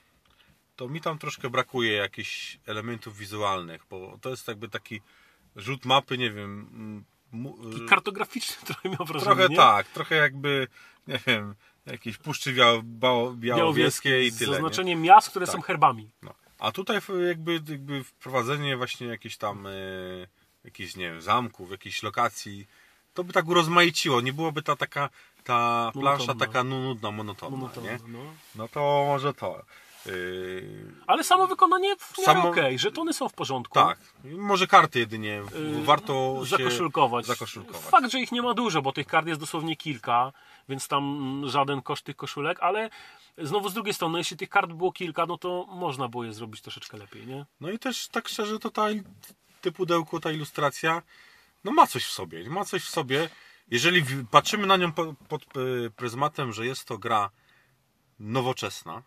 [0.75, 5.01] to mi tam troszkę brakuje jakichś elementów wizualnych, bo to jest jakby taki
[5.55, 7.05] rzut mapy, nie wiem.
[7.83, 9.55] y, Kartograficzny trochę miał wrażenie, trochę nie?
[9.55, 10.67] tak, trochę jakby,
[11.07, 14.47] nie wiem, jakieś puszczy biał, bał, białowieskiej i tyle.
[14.49, 14.53] nie?
[14.53, 15.55] zaznaczeniem miast, które Tak.
[15.55, 16.09] są herbami.
[16.21, 16.33] No.
[16.59, 19.71] A tutaj jakby, jakby wprowadzenie właśnie jakichś tam e,
[20.63, 22.67] jakichś, nie wiem, zamków, jakichś lokacji,
[23.13, 25.09] to by tak urozmaiciło, nie byłoby ta taka
[25.43, 26.45] ta plansza Monotonna.
[26.45, 27.99] taka nu- nudna, monotonna, Monotonne, nie?
[28.07, 28.19] no.
[28.55, 29.61] No to może to.
[30.05, 33.73] Yy, Ale samo wykonanie w Samo- okej, żetony są w porządku.
[33.73, 37.25] tak, może karty jedynie Yy, warto się zakoszulkować.
[37.25, 37.81] zakoszulkować.
[37.81, 40.31] Fakt, że ich nie ma dużo, bo tych kart jest dosłownie kilka,
[40.69, 42.89] więc tam mm, żaden koszt tych koszulek, ale
[43.37, 46.61] znowu z drugiej strony, jeśli tych kart było kilka, no to można było je zrobić
[46.61, 47.45] troszeczkę lepiej, nie?
[47.61, 48.87] No i też tak szczerze, to ta
[49.61, 51.01] ty pudełko, ta ilustracja,
[51.63, 52.49] no ma coś w sobie.
[52.49, 53.29] Ma coś w sobie.
[53.71, 57.29] Jeżeli patrzymy na nią po- pod e, pryzmatem, że jest to gra
[58.19, 59.03] nowoczesna,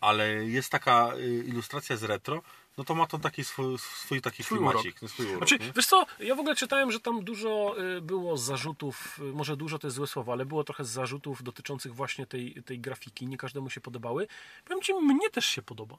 [0.00, 2.42] ale jest taka e, ilustracja z retro,
[2.78, 5.02] no to ma to taki swój, swój taki Swój klimacik.
[5.02, 5.72] no, Swój urok, Znaczy, nie?
[5.76, 9.86] wiesz co, ja w ogóle czytałem, że tam dużo y, było zarzutów, może dużo to
[9.86, 13.26] jest złe słowo, ale było trochę zarzutów dotyczących właśnie tej, tej grafiki.
[13.26, 14.26] Nie każdemu się podobały.
[14.64, 15.96] Powiem Ci, mnie też się podoba.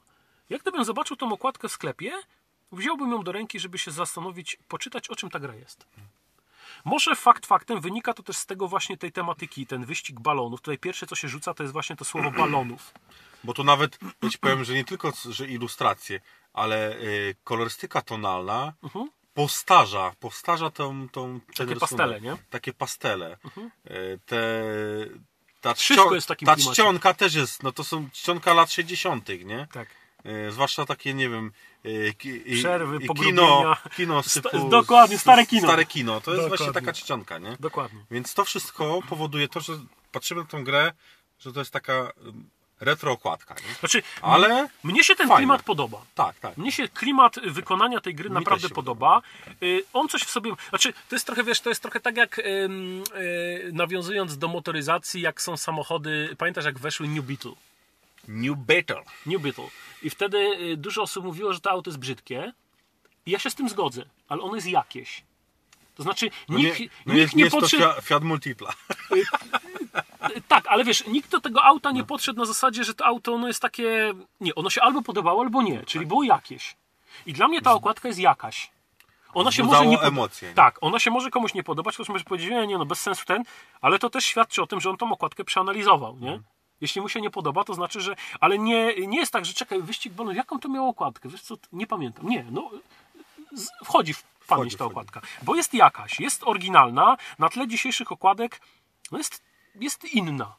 [0.50, 2.12] Jak gdybym zobaczył tą okładkę w sklepie,
[2.72, 5.86] wziąłbym ją do ręki, żeby się zastanowić, poczytać, o czym ta gra jest.
[6.84, 10.60] Może fakt faktem wynika to też z tego właśnie tej tematyki, ten wyścig balonów.
[10.60, 12.94] Tutaj pierwsze, co się rzuca, to jest właśnie to słowo balonów.
[13.44, 16.20] Bo to nawet, ja ci powiem, że nie tylko że ilustracje,
[16.52, 16.98] ale e,
[17.44, 18.72] kolorystyka tonalna
[19.34, 21.40] postarza, postarza tą, tą Mhm.
[21.40, 21.80] Takie rysunek.
[21.80, 22.30] pastele, nie?
[22.30, 22.48] Mhm.
[22.50, 23.36] Takie pastele.
[23.84, 24.62] E, Te,
[25.60, 25.94] ta czcio-
[26.46, 29.66] Ta czcionka też jest, no to są czcionka lat 60., nie?
[29.72, 29.88] Tak.
[30.26, 31.52] E, Zwłaszcza takie, nie wiem,
[31.84, 31.88] e,
[32.54, 35.68] Przerwy, kino, kino typu, dokładnie, stare kino.
[35.68, 36.48] Stare kino, to jest Dokładnie.
[36.66, 37.56] właśnie taka czcionka, nie?
[37.60, 38.00] Dokładnie.
[38.10, 39.72] Więc to wszystko powoduje to, że
[40.12, 40.92] patrzymy na tą grę,
[41.38, 43.74] że to jest taka em, retro okładka, nie?
[43.74, 45.40] Znaczy, Ale mnie się ten fajne.
[45.40, 46.02] klimat podoba.
[46.14, 46.56] tak, tak.
[46.56, 49.22] Mnie się klimat wykonania tej gry Mi naprawdę się podoba.
[49.62, 50.52] Y, On coś w sobie.
[50.68, 52.68] Znaczy, to jest trochę, wiesz, to jest trochę tak jak y,
[53.72, 56.34] nawiązując do motoryzacji, jak są samochody.
[56.38, 57.52] Pamiętasz, jak weszły New Beetle?
[58.28, 59.02] New Battle.
[59.26, 59.68] New Beetle.
[60.02, 62.52] I wtedy y, dużo osób mówiło, że to auto jest brzydkie.
[63.26, 65.22] I ja się z tym zgodzę, ale ono jest jakieś.
[65.94, 67.82] To znaczy, No nikt nie, nie, no nikt nie jest podszedł.
[67.94, 68.72] to Fiat, Multipla.
[70.48, 71.94] Tak, ale wiesz, nikt do tego auta No.
[71.96, 74.14] nie podszedł na zasadzie, że to auto ono jest takie.
[74.40, 76.76] Nie, ono się albo podobało, albo nie, czyli było jakieś.
[77.26, 78.70] I dla mnie ta okładka jest jakaś.
[79.34, 80.54] Ona się może nie pod- emocje, nie?
[80.54, 83.24] Tak, ona się może komuś nie podobać, ktoś może powiedzieć, nie, nie, no bez sensu
[83.24, 83.42] ten,
[83.80, 86.40] ale to też świadczy o tym, że on tą okładkę przeanalizował, nie?
[86.80, 88.16] Jeśli mu się nie podoba, to znaczy, że.
[88.40, 91.28] Ale nie, nie jest tak, że czekaj, wyścig balonów, jaką to miało okładkę?
[91.28, 92.28] Wiesz co, nie pamiętam.
[92.28, 92.70] Nie, no.
[93.84, 94.92] Wchodzi w pamięć Wchodzi, ta wchodzi.
[94.92, 95.20] okładka.
[95.42, 98.60] Bo jest jakaś, jest oryginalna, na tle dzisiejszych okładek
[99.12, 99.42] no jest,
[99.74, 100.54] jest inna.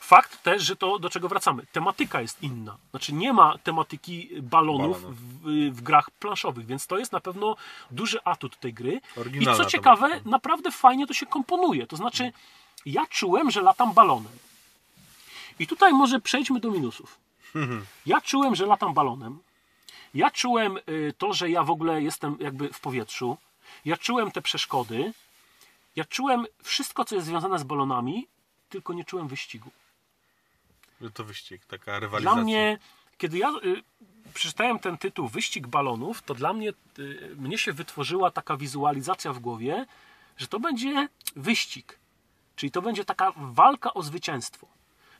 [0.00, 1.66] Fakt też, że to do czego wracamy.
[1.72, 2.76] Tematyka jest inna.
[2.90, 5.02] Znaczy nie ma tematyki balonów.
[5.16, 7.56] W, w grach planszowych, więc to jest na pewno
[7.90, 9.00] duży atut tej gry.
[9.16, 10.30] I Oryginalna co ciekawe, tematyka.
[10.30, 11.86] naprawdę fajnie to się komponuje.
[11.86, 12.32] To znaczy,
[12.86, 14.32] ja czułem, że latam balonem.
[15.62, 17.18] I tutaj może przejdźmy do minusów.
[18.06, 19.38] Ja czułem, że latam balonem.
[20.14, 23.36] Ja czułem y, to, że ja w ogóle jestem jakby w powietrzu.
[23.84, 25.12] Ja czułem te przeszkody.
[25.96, 28.26] Ja czułem wszystko, co jest związane z balonami,
[28.68, 29.70] tylko nie czułem wyścigu.
[31.00, 32.34] Że to wyścig, taka rywalizacja.
[32.34, 32.78] Dla mnie,
[33.18, 33.82] kiedy ja y,
[34.34, 39.38] przeczytałem ten tytuł Wyścig balonów, to dla mnie, y, mnie się wytworzyła taka wizualizacja w
[39.38, 39.86] głowie,
[40.36, 41.98] że to będzie wyścig.
[42.56, 44.71] Czyli to będzie taka walka o zwycięstwo.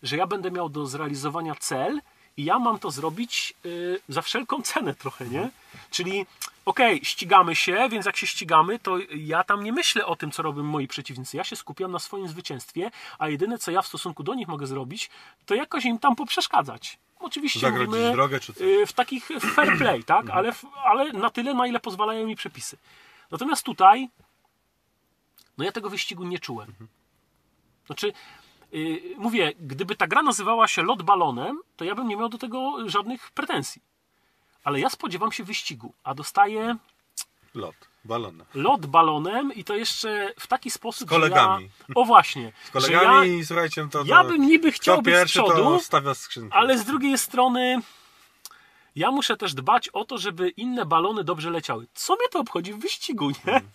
[0.02, 2.00] Że ja będę miał do zrealizowania cel
[2.36, 5.50] i ja mam to zrobić y, za wszelką cenę trochę, nie?
[5.90, 6.26] Czyli
[6.64, 10.42] okej, ścigamy się, więc jak się ścigamy, to ja tam nie myślę o tym, co
[10.42, 11.36] robią moi przeciwnicy.
[11.36, 14.66] Ja się skupiam na swoim zwycięstwie, a jedyne, co ja w stosunku do nich mogę
[14.66, 15.10] zrobić,
[15.46, 16.98] to jakoś im tam poprzeszkadzać.
[17.20, 18.62] Oczywiście Zagrodzić mówimy drogę czy coś.
[18.62, 20.30] y, w takich fair play, tak?
[20.30, 22.76] Ale, w- ale na tyle, na ile pozwalają mi przepisy.
[23.30, 24.08] Natomiast tutaj,
[25.58, 26.72] no ja tego wyścigu nie czułem.
[27.86, 28.12] Znaczy, yy,
[29.18, 32.76] mówię, gdyby ta gra nazywała się lot balonem, to ja bym nie miał do tego
[32.86, 33.82] żadnych pretensji.
[34.64, 36.76] Ale ja spodziewam się wyścigu, a dostaję
[37.54, 38.44] Lot, balona.
[38.54, 41.64] lot balonem i to jeszcze w taki sposób, Z kolegami.
[41.64, 41.94] że ja...
[41.94, 44.02] O właśnie, Z kolegami ja, i słuchajcie, to...
[44.06, 46.56] ja bym niby chciał być z przodu, to stawia skrzynkę.
[46.56, 47.80] ale z drugiej strony
[48.96, 51.86] ja muszę też dbać o to, żeby inne balony dobrze leciały.
[51.94, 53.36] Co mnie to obchodzi w wyścigu, nie?
[53.54, 53.70] Mhm.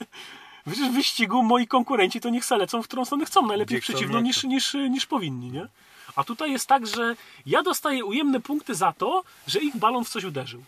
[0.68, 3.82] Przecież w wyścigu moi konkurenci to niech se lecą, w którą stronę chcą, najlepiej Gdzie
[3.82, 5.68] przeciwną niż, niż, niż powinni, nie?
[6.16, 10.10] A tutaj jest tak, że ja dostaję ujemne punkty za to, że ich balon w
[10.10, 10.64] coś uderzył.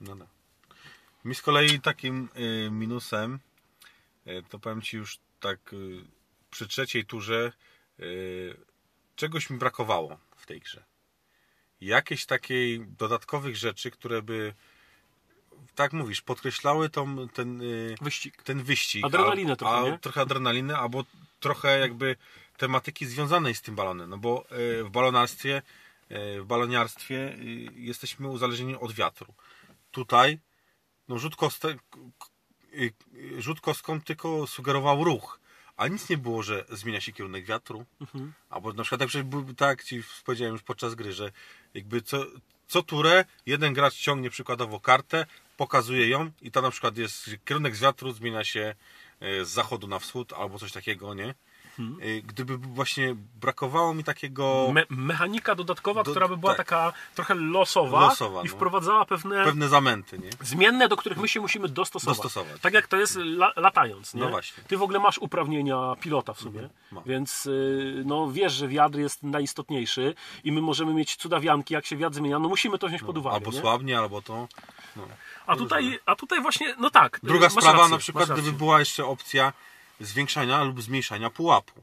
[0.00, 0.26] No, no.
[1.24, 3.38] Mi z kolei takim y, minusem,
[4.26, 6.04] y, to powiem Ci już tak y,
[6.50, 7.52] przy trzeciej turze,
[8.00, 8.56] y,
[9.16, 10.84] czegoś mi brakowało w tej grze.
[11.80, 14.54] Jakieś takiej dodatkowych rzeczy, które by,
[15.74, 18.42] tak mówisz, podkreślały tą, ten, y, Wyścig.
[18.42, 19.04] ten wyścig.
[19.04, 19.98] Adrenalinę a, trochę, a?
[19.98, 21.04] Trochę adrenaliny, albo
[21.40, 22.16] trochę jakby
[22.56, 24.10] tematyki związanej z tym balonem.
[24.10, 24.44] No bo
[24.80, 25.62] y, w balonarstwie,
[26.10, 27.36] y, w baloniarstwie
[27.74, 29.34] jesteśmy uzależnieni od wiatru.
[29.90, 30.38] Tutaj
[31.08, 31.78] no rzut, kostek,
[33.38, 35.40] rzut kostką tylko sugerował ruch,
[35.76, 37.84] a nic nie było, że zmienia się kierunek wiatru.
[38.00, 38.32] Mhm.
[38.50, 39.24] Albo na przykład tak,
[39.56, 41.32] tak Ci powiedziałem już podczas gry, że
[41.74, 42.24] jakby co,
[42.68, 47.76] co turę jeden gracz ciągnie przykładowo kartę, pokazuje ją i tam na przykład jest kierunek
[47.76, 48.74] z wiatru zmienia się
[49.20, 51.34] e, z zachodu na wschód albo coś takiego, nie?
[51.78, 56.66] E, Gdyby właśnie brakowało mi takiego Me mechanika dodatkowa, Do- która by była tak.
[56.66, 58.50] taka trochę losowa, Losowa, i no.
[58.50, 60.30] wprowadzała pewne, pewne zamęty, nie?
[60.40, 62.16] zmienne, do których my się musimy dostosować.
[62.16, 62.60] Dostosować.
[62.60, 64.14] Tak jak to jest la latając.
[64.14, 64.20] Nie?
[64.20, 64.64] No właśnie.
[64.64, 67.04] Ty w ogóle masz uprawnienia pilota w sumie, mam.
[67.06, 70.14] więc y, no, wiesz, że wiatr jest najistotniejszy
[70.44, 73.36] i my możemy mieć cudawianki, jak się wiatr zmienia, no musimy to wziąć pod uwagę.
[73.36, 73.60] Albo nie?
[73.60, 74.48] słabnie, albo to.
[74.96, 75.08] No.
[75.46, 77.16] A, tutaj, a tutaj właśnie, no tak.
[77.16, 79.52] y, Druga sprawa rację, na przykład, gdyby była jeszcze opcja
[80.00, 81.82] zwiększania lub zmniejszania pułapu.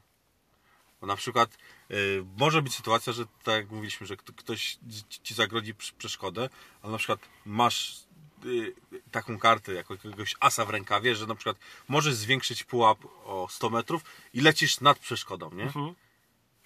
[1.01, 1.57] Bo na przykład
[1.91, 4.77] y, może być sytuacja, że tak jak mówiliśmy, że kto- ktoś
[5.23, 6.49] ci- zagrodzi przeszkodę,
[6.81, 7.95] ale na przykład masz
[8.45, 8.73] y,
[9.11, 13.69] taką kartę jako jakiegoś asa w rękawie, że na przykład możesz zwiększyć pułap o 100
[13.69, 14.01] metrów
[14.33, 15.71] i lecisz nad przeszkodą, nie?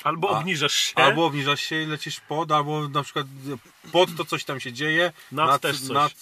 [0.04, 0.96] Albo A- obniżasz się.
[0.96, 3.26] Albo obniżasz się i lecisz pod, albo na przykład
[3.92, 5.90] pod to coś tam się dzieje, Nad też coś.
[5.90, 6.14] nad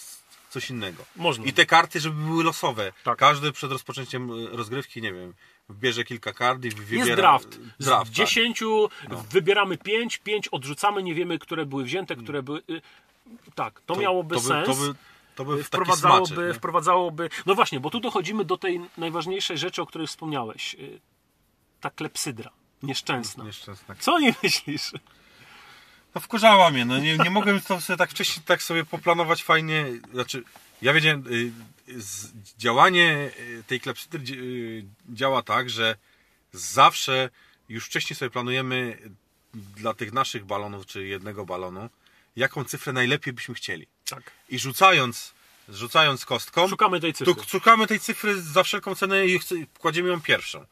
[0.55, 1.05] coś innego.
[1.15, 1.45] Można.
[1.45, 2.93] I te karty, żeby były losowe.
[3.03, 3.17] Tak.
[3.19, 5.33] Każdy przed rozpoczęciem y, rozgrywki, nie wiem,
[5.71, 7.05] bierze kilka kart i wybiera...
[7.05, 7.59] Jest draft.
[7.79, 8.13] Z draft tak.
[8.15, 8.63] 10
[9.31, 12.59] wybieramy 5, 5 odrzucamy, nie wiemy, które były wzięte, które były.
[12.69, 12.81] y,
[13.55, 14.67] Tak, to, miałoby to by, sens.
[14.67, 14.95] To by,
[15.35, 17.29] to by wprowadzałoby, smaczek, wprowadzałoby.
[17.45, 20.75] No właśnie, bo tu dochodzimy do tej najważniejszej rzeczy, o której wspomniałeś.
[20.75, 20.99] Y,
[21.81, 22.51] Ta klepsydra.
[22.83, 23.43] Nieszczęsna.
[23.43, 23.95] Nieszczęsna.
[23.99, 24.91] Co nie myślisz?
[26.15, 29.85] No wkurzała mnie, no nie, nie mogłem to sobie tak wcześniej tak sobie poplanować fajnie,
[30.13, 30.43] znaczy
[30.81, 31.51] ja wiedziałem, y,
[32.57, 35.95] działanie y, tej klepsydry y, działa tak, że
[36.53, 37.29] zawsze
[37.69, 38.97] już wcześniej sobie planujemy
[39.53, 41.89] dla tych naszych balonów, czy jednego balonu,
[42.35, 43.87] jaką cyfrę najlepiej byśmy chcieli.
[44.09, 44.31] Tak.
[44.49, 45.33] I rzucając,
[45.69, 47.35] rzucając kostką, Szukamy tej cyfry.
[47.35, 49.39] to szukamy tej cyfry za wszelką cenę i
[49.79, 50.65] kładziemy ją pierwszą.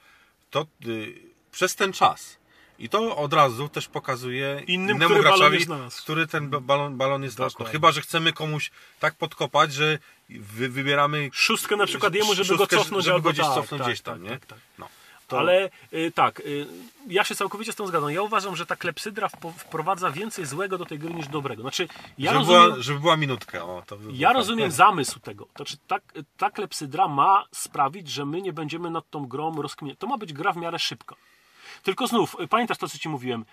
[0.50, 1.14] To y,
[1.52, 2.43] przez ten czas.
[2.80, 5.96] I to od razu też pokazuje Innym, innemu który balon graczowi, jest nasz.
[5.96, 7.46] który ten ba- balon, balon jest nasz.
[7.46, 7.72] No, Dokładnie.
[7.72, 12.58] chyba, że chcemy komuś tak podkopać, że wy, wybieramy Szóstkę na przykład jemu, żeby go
[12.58, 14.30] szóstkę, cofnąć żeby albo go gdzieś tak, cofnąć tak, gdzieś tam, tak, nie?
[14.30, 14.60] tak, tak.
[14.78, 14.88] No.
[15.28, 16.68] To, Ale y, tak, y,
[17.08, 18.12] ja się całkowicie z tym zgadzam.
[18.12, 21.62] Ja uważam, że ta klepsydra wprowadza więcej złego do tej gry niż dobrego.
[21.62, 23.66] Znaczy, ja żeby, rozumiem, była, żeby była minutka.
[23.66, 25.46] O, to by ja rozumiem zamysł tego.
[25.46, 26.00] To znaczy, ta,
[26.38, 30.00] ta klepsydra ma sprawić, że my nie będziemy nad tą grą rozkminiać.
[30.00, 31.16] To ma być gra w miarę szybka.
[31.84, 33.46] Tylko znów, y, pamiętasz to, co ci mówiłem?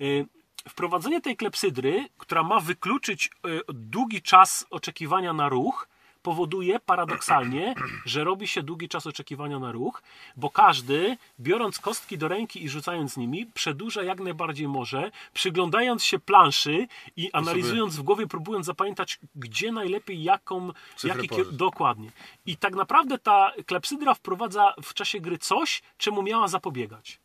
[0.00, 0.26] Y,
[0.68, 5.88] Wprowadzenie tej klepsydry, która ma wykluczyć y, długi czas oczekiwania na ruch,
[6.22, 7.74] powoduje paradoksalnie,
[8.12, 10.02] że robi się długi czas oczekiwania na ruch,
[10.36, 16.18] bo każdy, biorąc kostki do ręki i rzucając nimi, przedłuża jak najbardziej może, przyglądając się
[16.18, 20.70] planszy i analizując w głowie, próbując zapamiętać, gdzie najlepiej jaką,
[21.04, 21.52] jaki kier...
[21.52, 22.10] dokładnie.
[22.46, 27.20] I tak naprawdę ta klepsydra wprowadza w czasie gry coś, czemu miała zapobiegać.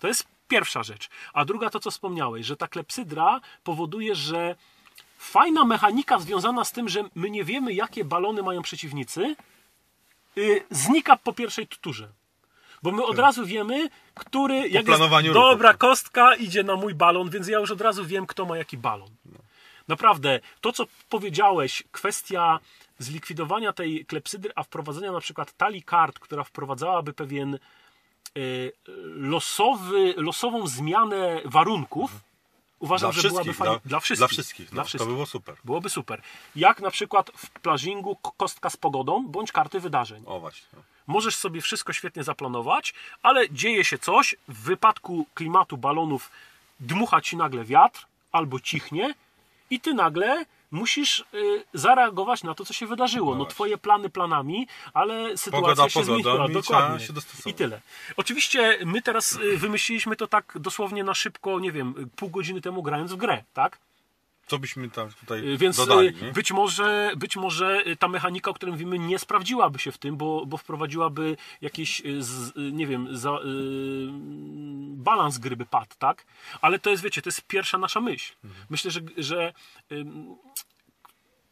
[0.00, 1.08] To jest pierwsza rzecz.
[1.32, 4.56] A druga to, co wspomniałeś, że ta klepsydra powoduje, że
[5.18, 9.36] fajna mechanika związana z tym, że my nie wiemy, jakie balony mają przeciwnicy,
[10.38, 12.08] y, znika po pierwszej turze.
[12.82, 14.56] Bo my od razu wiemy, który.
[14.56, 15.46] Jak jest, planowaniu ruchu.
[15.46, 18.78] dobra, kostka idzie na mój balon, więc ja już od razu wiem, kto ma jaki
[18.78, 19.10] balon.
[19.88, 22.60] Naprawdę, to co powiedziałeś, kwestia
[22.98, 27.58] zlikwidowania tej klepsydry, a wprowadzenia na przykład talii kart, która wprowadzałaby pewien
[29.04, 32.10] losowy, losową zmianę warunków,
[32.78, 33.72] uważam, Dla że byłaby fajna.
[33.72, 34.18] dla, Dla wszystkich.
[34.18, 35.08] Dla wszystkich, no, Dla wszystkich.
[35.08, 35.56] To było super.
[35.64, 36.22] Byłoby super.
[36.56, 40.22] Jak na przykład w plażingu kostka z pogodą bądź karty wydarzeń.
[40.26, 40.66] O właśnie.
[40.72, 40.82] no.
[41.06, 44.36] Możesz sobie wszystko świetnie zaplanować, ale dzieje się coś.
[44.48, 46.30] W wypadku klimatu balonów
[46.80, 49.14] dmucha ci nagle wiatr albo cichnie
[49.70, 53.34] i ty nagle musisz y, zareagować na to, co się wydarzyło.
[53.34, 56.48] No, twoje plany planami, ale sytuacja Pogoda się pogodą zmieniła.
[56.48, 57.06] Dokładnie.
[57.46, 57.80] I tyle.
[58.16, 62.82] Oczywiście my teraz y, wymyśliliśmy to tak dosłownie na szybko, nie wiem, pół godziny temu
[62.82, 63.78] grając w grę, tak?
[64.50, 66.32] Co byśmy tam tutaj Y, Więc dodali, y, nie?
[66.32, 70.16] być może, być może y, ta mechanika, o której mówimy, nie sprawdziłaby się w tym,
[70.16, 73.40] bo, bo wprowadziłaby jakiś, y, z, y, nie wiem, za, y,
[74.96, 76.24] balans gry by padł, tak?
[76.60, 78.32] Ale to jest, wiecie, to jest pierwsza nasza myśl.
[78.44, 78.66] Mhm.
[78.70, 79.52] Myślę, że, że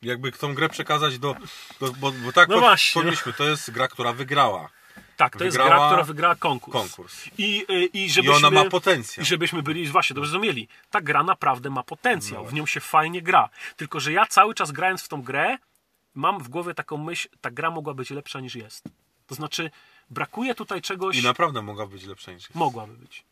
[0.03, 1.37] Jakby tą grę przekazać do...
[1.81, 2.89] do bo, bo tak No właśnie.
[2.89, 4.69] wspomnieliśmy, to jest gra, która wygrała
[5.17, 6.75] tak, to jest Wygrała gra, która wygrała konkurs.
[6.77, 7.25] konkurs.
[7.39, 9.23] I, y, i, I żebyśmy, ona ma potencjał.
[9.23, 10.69] I żebyśmy byli właśnie dobrze zrozumieli.
[10.91, 12.47] Ta gra naprawdę ma potencjał.
[12.47, 13.49] w nią się fajnie gra.
[13.77, 15.59] Tylko, że ja cały czas grając w tą grę,
[16.15, 18.85] mam w głowie taką myśl, ta gra mogła być lepsza niż jest.
[19.27, 19.71] To znaczy,
[20.11, 21.17] brakuje tutaj czegoś.
[21.17, 22.55] I naprawdę mogła być lepsza niż jest.
[22.55, 23.25] Mogłaby być.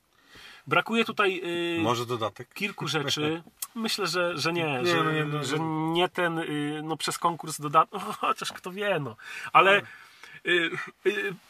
[0.67, 1.41] Brakuje tutaj
[1.79, 2.55] y, Może dodatek?
[2.55, 3.43] kilku rzeczy.
[3.75, 5.57] Myślę, że, że nie, Nie, że, no nie, no, że
[5.93, 9.17] nie ten, y, no przez konkurs dodatkowy, chociaż kto wie, no.
[9.53, 9.83] Ale y,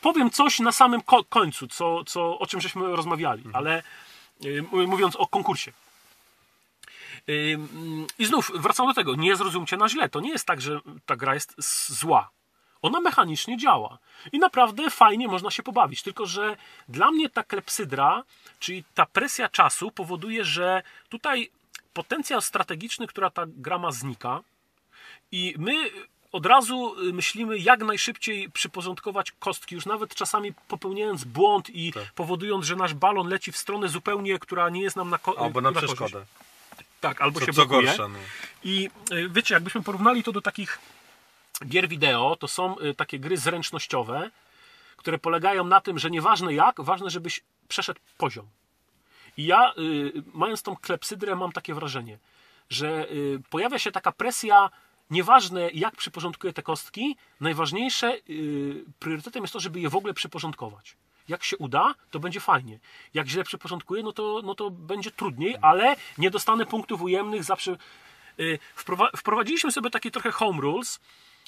[0.00, 3.82] powiem coś na samym ko- końcu, co, co, o czym żeśmy rozmawiali, ale
[4.44, 5.72] y, mówiąc o konkursie.
[7.28, 10.09] Y, mm, I znów wracam do tego, nie zrozumcie na źle.
[10.09, 11.54] To nie jest tak, że ta gra jest
[11.88, 12.30] zła.
[12.82, 13.98] Ona mechanicznie działa
[14.32, 16.02] i naprawdę fajnie można się pobawić.
[16.02, 16.56] Tylko, że
[16.88, 18.22] dla mnie ta klepsydra,
[18.59, 21.50] czyli ta presja czasu, powoduje, że tutaj
[21.92, 24.40] potencjał strategiczny, która ta gra ma, znika.
[25.32, 25.90] I my
[26.37, 32.12] od razu myślimy, jak najszybciej przyporządkować kostki, już nawet czasami popełniając błąd i Tak.
[32.14, 35.61] powodując, że nasz balon leci w stronę zupełnie, która nie jest nam na, ko- Albo
[35.61, 35.94] na korzyść.
[35.94, 36.27] przeszkodę.
[37.01, 37.87] Tak, albo Co, się blokuje.
[37.87, 38.18] gorsza, no.
[38.64, 40.79] I y, wiecie, jakbyśmy porównali to do takich
[41.66, 44.31] gier wideo, to są y, takie gry zręcznościowe,
[44.96, 48.46] które polegają na tym, że nieważne jak, ważne, żebyś przeszedł poziom.
[49.37, 52.18] I ja, y, mając tą klepsydrę, mam takie wrażenie,
[52.70, 54.70] że y, pojawia się taka presja,
[55.11, 60.97] nieważne jak przyporządkuję te kostki, najważniejsze y, priorytetem jest to, żeby je w ogóle przyporządkować.
[61.29, 62.79] Jak się uda, to będzie fajnie.
[63.14, 67.77] Jak źle przyporządkuję, no to, no to będzie trudniej, ale nie dostanę punktów ujemnych zawsze.
[68.40, 71.01] Y, wprowa- wprowadziliśmy sobie takie trochę home rules,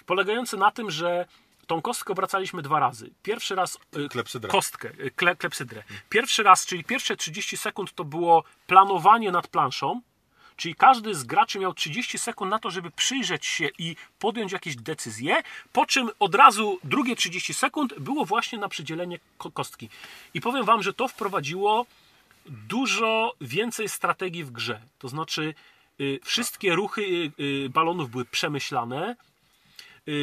[0.07, 1.27] polegające na tym, że
[1.67, 3.11] tą kostkę obracaliśmy dwa razy.
[3.23, 4.51] Pierwszy raz y, Klepsydrę.
[4.51, 5.83] kostkę, y, kle, klepsydrę.
[6.09, 10.01] Pierwszy raz, czyli pierwsze 30 sekund to było planowanie nad planszą,
[10.59, 14.77] czyli każdy z graczy miał 30 sekund na to, żeby przyjrzeć się i podjąć jakieś
[14.77, 15.43] decyzje,
[15.73, 19.89] po czym od razu drugie 30 sekund było właśnie na przydzielenie ko- kostki.
[20.35, 21.87] I powiem Wam, że to wprowadziło
[22.47, 24.81] dużo więcej strategii w grze.
[24.99, 25.55] To znaczy,
[26.01, 29.17] y, wszystkie ruchy y, y, balonów były przemyślane.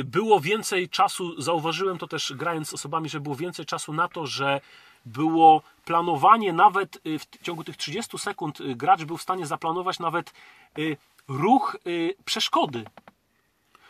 [0.04, 4.28] Było więcej czasu, zauważyłem to też grając z osobami, że było więcej czasu na to,
[4.28, 4.62] że
[5.05, 9.99] było planowanie nawet y, w ciągu tych 30 sekund y, gracz był w stanie zaplanować
[9.99, 10.33] nawet
[10.79, 11.77] y, ruch
[12.25, 12.85] przeszkody.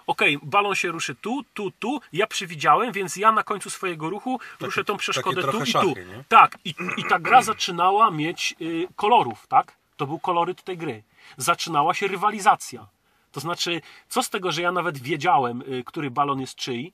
[0.07, 1.99] Okej, balon się ruszy tu, tu, tu.
[2.13, 5.99] Ja przewidziałem, więc ja na końcu swojego ruchu ruszę tą przeszkodę tu i szachy, tu.
[5.99, 6.23] nie?
[6.29, 8.55] Tak, i, i ta gra zaczynała mieć
[8.95, 9.77] kolorów, tak?
[9.97, 11.03] To był koloryt tej gry.
[11.37, 12.87] Zaczynała się rywalizacja.
[13.31, 16.93] To znaczy, co z tego, że ja nawet wiedziałem, który balon jest czyj,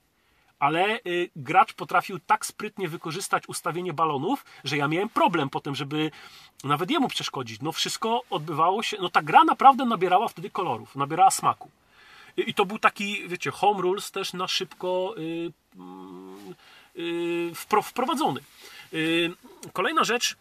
[0.61, 6.11] ale y, gracz potrafił tak sprytnie wykorzystać ustawienie balonów, że ja miałem problem potem, żeby
[6.63, 7.61] nawet jemu przeszkodzić.
[7.61, 11.69] No wszystko odbywało się, no ta gra naprawdę nabierała wtedy kolorów, nabierała smaku.
[12.37, 16.55] I i to był taki, wiecie, home rules też na szybko y, mm,
[16.97, 18.41] y, wpro- wprowadzony.
[18.93, 19.31] Y,
[19.73, 20.35] Kolejna rzecz,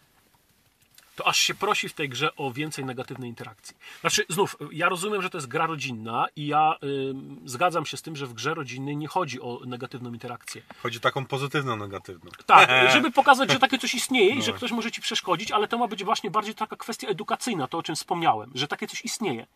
[1.15, 3.75] to aż się prosi w tej grze o więcej negatywnej interakcji.
[4.01, 7.13] Znaczy, znów, ja rozumiem, że to jest gra rodzinna i ja y,
[7.45, 10.61] zgadzam się z tym, że w grze rodzinnej nie chodzi o negatywną interakcję.
[10.83, 12.31] Chodzi o taką pozytywną, negatywną.
[12.45, 15.77] Tak, żeby pokazać, że takie coś istnieje i że ktoś może ci przeszkodzić, ale to
[15.77, 19.47] ma być właśnie bardziej taka kwestia edukacyjna, to o czym wspomniałem, że takie coś istnieje.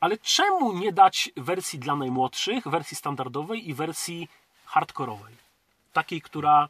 [0.00, 4.28] Ale czemu nie dać wersji dla najmłodszych, wersji standardowej i wersji
[4.64, 5.34] hardkorowej?
[5.92, 6.68] Takiej, która.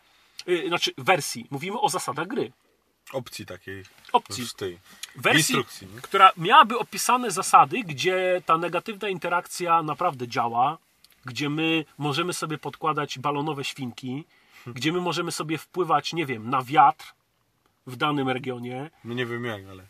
[0.49, 1.47] y, znaczy, wersji.
[1.51, 2.53] Mówimy o zasadach gry.
[3.13, 3.85] Opcji takiej.
[4.13, 4.45] Opcji.
[4.57, 4.79] Tej
[5.17, 5.57] Wersji,
[6.03, 10.79] która miałaby opisane zasady, gdzie ta negatywna interakcja naprawdę działa,
[11.25, 14.25] gdzie my możemy sobie podkładać balonowe świnki,
[14.67, 17.15] gdzie my możemy sobie wpływać, nie wiem, na wiatr
[17.87, 18.91] w danym regionie.
[19.05, 19.87] No nie wiem jak, ale...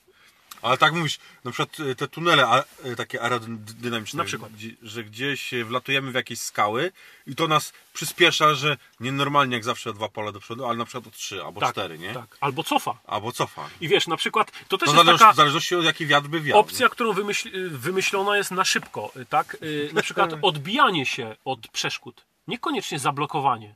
[0.63, 4.53] Ale tak mówisz, na przykład y, te tunele a, y, takie aerodynamiczne, Na przykład.
[4.53, 6.93] gdzie- że gdzieś y, wlatujemy w jakieś skały
[7.27, 10.77] i to nas przyspiesza, że nie normalnie jak zawsze o dwa pola do przodu, ale
[10.77, 12.15] na przykład o trzy albo cztery, nie?
[12.15, 12.37] Tak.
[12.41, 12.99] Albo cofa.
[13.07, 13.69] Albo cofa.
[13.81, 16.29] I wiesz, na przykład, to też To jest zależy, taka w zależności od jaki wiatr
[16.29, 16.59] by wiał.
[16.59, 19.57] opcja, którą wymyśl, wymyślona jest na szybko, tak?
[19.93, 22.25] Na przykład odbijanie się od przeszkód.
[22.49, 23.75] Niekoniecznie zablokowanie.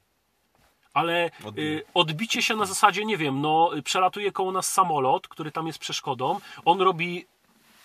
[0.96, 5.66] Ale y, odbicie się na zasadzie, nie wiem, no przelatuje koło nas samolot, który tam
[5.66, 7.26] jest przeszkodą, on robi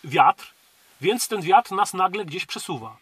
[0.03, 0.53] wiatr,
[1.01, 2.97] więc ten wiatr nas nagle gdzieś przesuwa.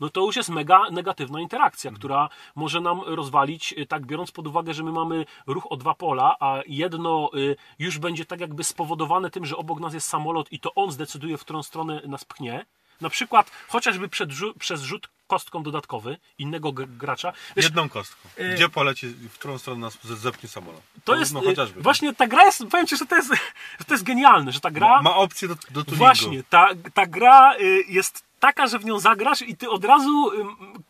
[0.00, 4.46] No to już jest mega negatywna interakcja, która może nam rozwalić, y, tak biorąc pod
[4.46, 8.64] uwagę, że my mamy ruch o dwa pola, a jedno y, już będzie tak jakby
[8.64, 12.24] spowodowane tym, że obok nas jest samolot i to on zdecyduje, w którą stronę nas
[12.24, 12.66] pchnie.
[13.00, 17.32] Na przykład chociażby przed, przez rzut kostką dodatkowy innego gracza.
[17.56, 18.28] Wiesz, Jedną kostką.
[18.54, 20.82] Gdzie poleci, w którą stronę nas ze- zepnie samolot.
[21.04, 21.76] to jest, no, y, chociażby.
[21.76, 21.82] nie?
[21.82, 23.28] właśnie ta gra jest, powiem Ci, że to jest,
[23.78, 25.02] że to jest genialne, że ta gra...
[25.02, 25.96] Ma opcję do, do tuningu.
[25.96, 30.30] Właśnie, ta, ta gra y, jest taka, że w nią zagrasz i ty od razu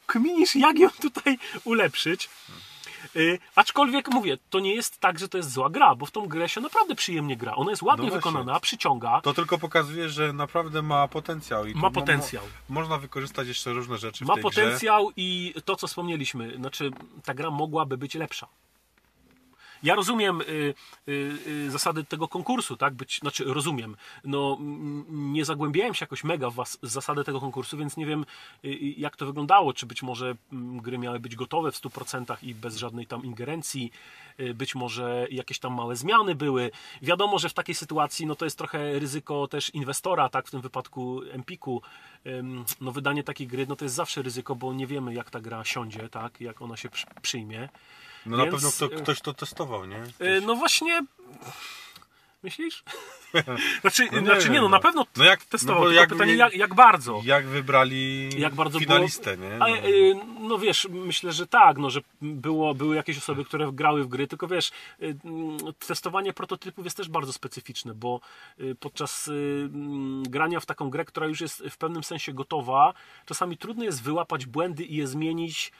[0.06, 2.30] kminisz, jak ją tutaj ulepszyć.
[3.16, 6.26] Y, aczkolwiek mówię, to nie jest tak, że to jest zła gra, bo w tą
[6.26, 7.54] grę się naprawdę przyjemnie gra.
[7.54, 9.20] Ona jest ładnie No wykonana, przyciąga.
[9.20, 11.66] To tylko pokazuje, że naprawdę ma potencjał.
[11.66, 12.44] I Ma potencjał.
[12.68, 14.50] Mo, można wykorzystać jeszcze różne rzeczy Ma tej grze.
[14.62, 16.90] potencjał i to, co wspomnieliśmy, znaczy
[17.24, 18.46] ta gra mogłaby być lepsza.
[19.82, 20.44] Ja rozumiem y,
[21.08, 22.94] y, y, zasady tego konkursu, tak?
[22.94, 23.96] Być, znaczy rozumiem.
[24.24, 24.58] No,
[25.08, 28.26] nie zagłębiałem się jakoś mega w was, zasady tego konkursu, więc nie wiem,
[28.64, 29.72] y, y, jak to wyglądało.
[29.72, 33.90] Czy być może gry miały być gotowe w 100% i bez żadnej tam ingerencji,
[34.40, 36.70] y, być może jakieś tam małe zmiany były.
[37.02, 40.46] Wiadomo, że w takiej sytuacji no to jest trochę ryzyko też inwestora, tak?
[40.46, 41.82] W tym wypadku Empiku.
[42.80, 45.64] No wydanie takiej gry, no to jest zawsze ryzyko, bo nie wiemy jak ta gra
[45.64, 46.40] siądzie, tak?
[46.40, 47.68] Jak ona się przy- przyjmie.
[48.26, 50.02] No na Więc, pewno kto, y, ktoś to testował, nie?
[50.26, 51.00] Y, No właśnie.
[52.42, 52.82] Myślisz?
[53.80, 54.82] Znaczy, No nie znaczy nie, wiem, no na no.
[54.82, 55.84] pewno No jak- testował.
[55.84, 57.20] no jak pytanie, nie- jak, jak bardzo?
[57.24, 59.50] Jak wybrali Jak bardzo finalistę, było...
[59.50, 59.56] nie?
[59.58, 59.68] No.
[59.78, 64.08] y, no wiesz, myślę, że tak, no, że było, były jakieś osoby, które grały w
[64.08, 64.70] gry, tylko wiesz,
[65.00, 65.22] mm,
[65.86, 68.20] testowanie prototypów jest też bardzo specyficzne, bo
[68.80, 72.94] podczas mm, grania w taką grę, która już jest w pewnym sensie gotowa,
[73.26, 75.72] czasami trudno jest wyłapać błędy i je zmienić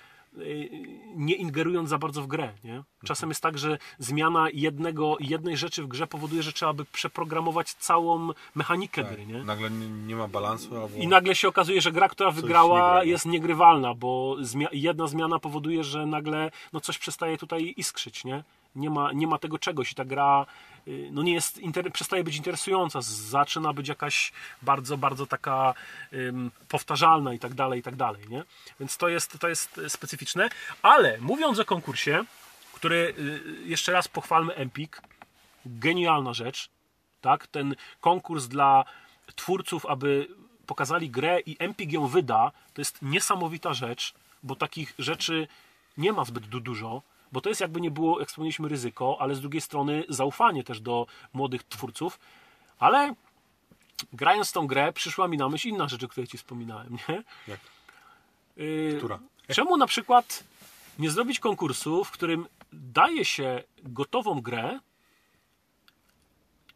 [1.15, 2.53] nie ingerując za bardzo w grę.
[2.65, 2.83] Nie?
[3.05, 7.75] Czasem jest tak, że zmiana jednego, jednej rzeczy w grze powoduje, że trzeba by przeprogramować
[7.75, 9.27] całą mechanikę gry.
[9.27, 9.45] Nie?
[9.45, 10.97] Nagle nie, nie ma balansu albo...
[10.97, 15.07] I nagle się okazuje, że gra, która wygrała, nie gra, jest niegrywalna, bo zmi- jedna
[15.07, 18.45] zmiana powoduje, że nagle no, coś przestaje tutaj iskrzyć, nie?
[18.77, 22.25] Nie ma, nie ma tego czegoś i ta gra y, no, nie jest, inter- przestaje
[22.25, 25.75] być interesująca, zaczyna być jakaś bardzo, bardzo taka
[26.13, 28.45] ym, powtarzalna i tak dalej, i tak dalej, nie?
[28.81, 30.49] Więc to jest, to jest specyficzne.
[30.83, 32.25] Ale mówiąc o konkursie,
[32.73, 35.03] który y, jeszcze raz pochwalmy Empik,
[35.67, 36.69] genialna rzecz,
[37.21, 37.47] tak?
[37.47, 38.85] Ten konkurs dla
[39.37, 40.29] twórców, aby
[40.67, 45.49] pokazali grę i Empik ją wyda, to jest niesamowita rzecz, bo takich rzeczy
[45.97, 47.03] nie ma zbyt du- dużo,
[47.33, 50.81] bo to jest jakby nie było, jak wspomnieliśmy, ryzyko, ale z drugiej strony zaufanie też
[50.81, 52.19] do młodych twórców,
[52.79, 53.15] ale
[54.13, 57.23] grając tą grę przyszła mi na myśl inna rzecz, o której Ci wspominałem, nie?
[57.49, 57.61] Jak?
[58.57, 59.19] Yy, Która?
[59.49, 60.45] Czemu na przykład
[60.99, 64.81] nie zrobić konkursu, w którym daje się gotową grę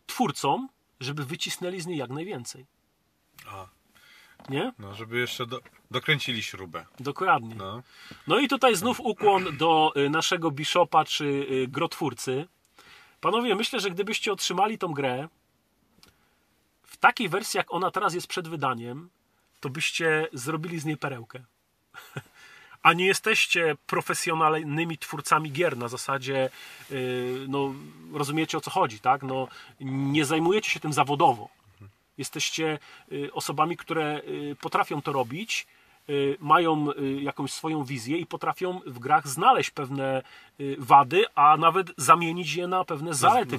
[0.07, 0.69] twórcom,
[1.01, 2.67] żeby wycisnęli z niej jak najwięcej?
[3.49, 3.67] A,
[4.49, 4.73] Nie?
[4.79, 6.87] no, żeby jeszcze do, dokręcili śrubę.
[7.01, 7.55] Dokładnie.
[7.55, 7.83] No.
[8.27, 8.39] No.
[8.39, 12.49] i tutaj znów ukłon do y, naszego bishopa czy y, grotwórcy.
[13.21, 15.29] Panowie, myślę, że gdybyście otrzymali tą grę
[16.83, 19.11] w takiej wersji, jak ona teraz jest przed wydaniem,
[19.61, 21.45] to byście zrobili z niej perełkę.
[22.83, 26.51] A nie jesteście profesjonalnymi twórcami gier na zasadzie,
[26.91, 27.75] yy, no
[28.13, 29.23] rozumiecie o co chodzi, tak?
[29.23, 29.49] No,
[29.81, 31.49] nie zajmujecie się tym zawodowo.
[32.19, 32.79] Jesteście
[33.12, 35.67] y, osobami, które y, potrafią to robić
[36.09, 36.87] y, mają
[37.21, 40.23] jakąś swoją wizję i potrafią w grach znaleźć pewne
[40.79, 43.59] wady, a nawet zamienić je na pewne zalety.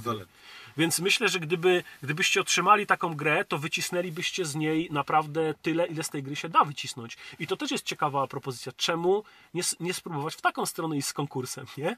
[0.77, 6.03] Więc myślę, że gdyby, gdybyście otrzymali taką grę, to wycisnęlibyście z niej naprawdę tyle, ile
[6.03, 7.17] z tej gry się da wycisnąć.
[7.39, 8.71] I to też jest ciekawa propozycja.
[8.77, 11.97] Czemu nie, nie spróbować w taką stronę iść z konkursem, nie?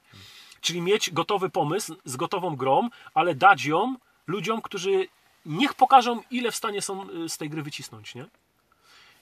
[0.62, 3.96] Czyli mieć gotowy pomysł z gotową grą, ale dać ją
[4.28, 5.08] ludziom, którzy
[5.46, 8.26] niech pokażą, ile w stanie są y, z tej gry wycisnąć, nie?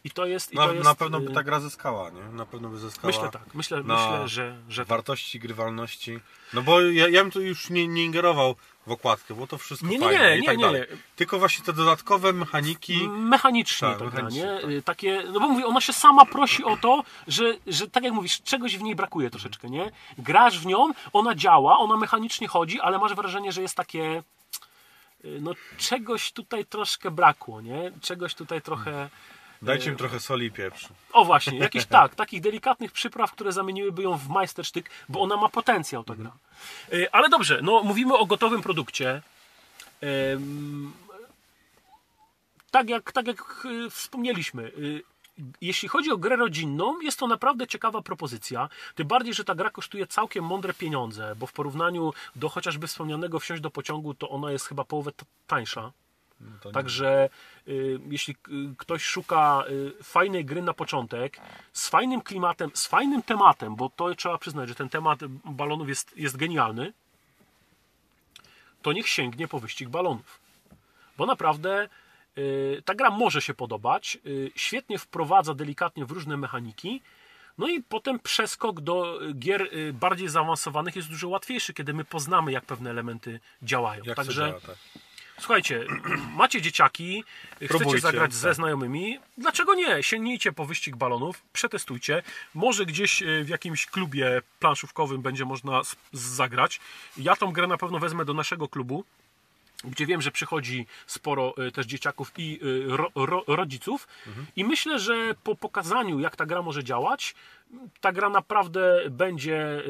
[0.04, 0.54] I to jest.
[0.54, 2.22] I Na, to jest na pewno by y, ta gra zyskała, nie?
[2.22, 3.14] Na pewno by zyskała.
[3.14, 3.56] Myślę tak.
[3.56, 4.88] Myślę, na myślę że, że tak.
[4.88, 6.20] wartości, grywalności.
[6.54, 8.56] No bo ja, ja bym tu już nie, nie ingerował
[8.88, 10.82] w okładkę, bo to wszystko Nie, nie, fajne nie, i tak nie, dalej.
[10.92, 10.98] nie.
[11.16, 13.08] Tylko właśnie te dodatkowe mechaniki.
[13.10, 14.44] Mechanicznie Tak, ta nie?
[14.62, 14.84] tak.
[14.86, 18.42] Takie, no bo mówię, ona się sama prosi o to, że, że tak jak mówisz,
[18.42, 19.92] czegoś w niej brakuje troszeczkę, nie?
[20.18, 24.24] Grasz w nią, ona działa, ona mechanicznie chodzi, ale masz wrażenie, że jest takie
[25.42, 27.92] no czegoś tutaj troszkę brakło, nie?
[28.02, 29.10] Czegoś tutaj trochę
[29.62, 30.94] Dajcie im trochę soli i pieprzu.
[31.14, 35.50] o właśnie, jakieś tak, takich delikatnych przypraw, które zamieniłyby ją w majstersztyk, bo ona ma
[35.50, 36.32] potencjał ta gra.
[36.94, 39.22] Y, Ale dobrze, no mówimy o gotowym produkcie.
[42.72, 45.04] Tak jak, tak jak y, wspomnieliśmy, y,
[45.62, 48.70] jeśli chodzi o grę rodzinną, jest to naprawdę ciekawa propozycja.
[48.96, 53.40] Tym bardziej, że ta gra kosztuje całkiem mądre pieniądze, bo w porównaniu do chociażby wspomnianego
[53.40, 55.12] wsiąść do pociągu, to ona jest chyba połowę
[55.48, 55.92] tańsza.
[56.42, 57.30] Nie- Także
[57.68, 59.64] y, jeśli y, ktoś szuka
[60.00, 61.40] y, fajnej gry na początek,
[61.74, 66.18] z fajnym klimatem, z fajnym tematem, bo to trzeba przyznać, że ten temat balonów jest,
[66.18, 66.94] jest genialny,
[68.82, 70.40] to niech sięgnie po wyścig balonów.
[71.18, 71.90] Bo naprawdę
[72.86, 77.02] ta gra może się podobać, y, świetnie wprowadza delikatnie w różne mechaniki,
[77.58, 82.06] no i potem przeskok do y, gier y, bardziej zaawansowanych jest dużo łatwiejszy, kiedy my
[82.06, 84.04] poznamy, jak pewne elementy działają.
[84.04, 84.76] Jak Także działa, tak.
[85.40, 85.86] Słuchajcie,
[86.38, 87.24] macie dzieciaki,
[87.56, 88.56] chcecie Próbujcie, zagrać ze tak.
[88.56, 90.04] znajomymi, dlaczego nie?
[90.04, 92.24] Sięgnijcie po wyścig balonów, przetestujcie.
[92.54, 95.82] Może gdzieś w jakimś klubie planszówkowym będzie można
[96.14, 96.80] zagrać.
[97.18, 99.04] Ja tą grę na pewno wezmę do naszego klubu,
[99.84, 102.60] gdzie wiem, że przychodzi sporo e, też dzieciaków i
[102.94, 104.08] e, ro, ro, rodziców.
[104.56, 107.36] I myślę, że po pokazaniu, jak ta gra może działać,
[108.02, 109.82] ta gra naprawdę będzie e,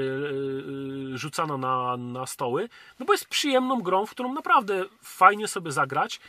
[1.18, 2.70] rzucana na, na stoły,
[3.00, 6.20] no bo jest przyjemną grą, w którą naprawdę fajnie sobie zagrać,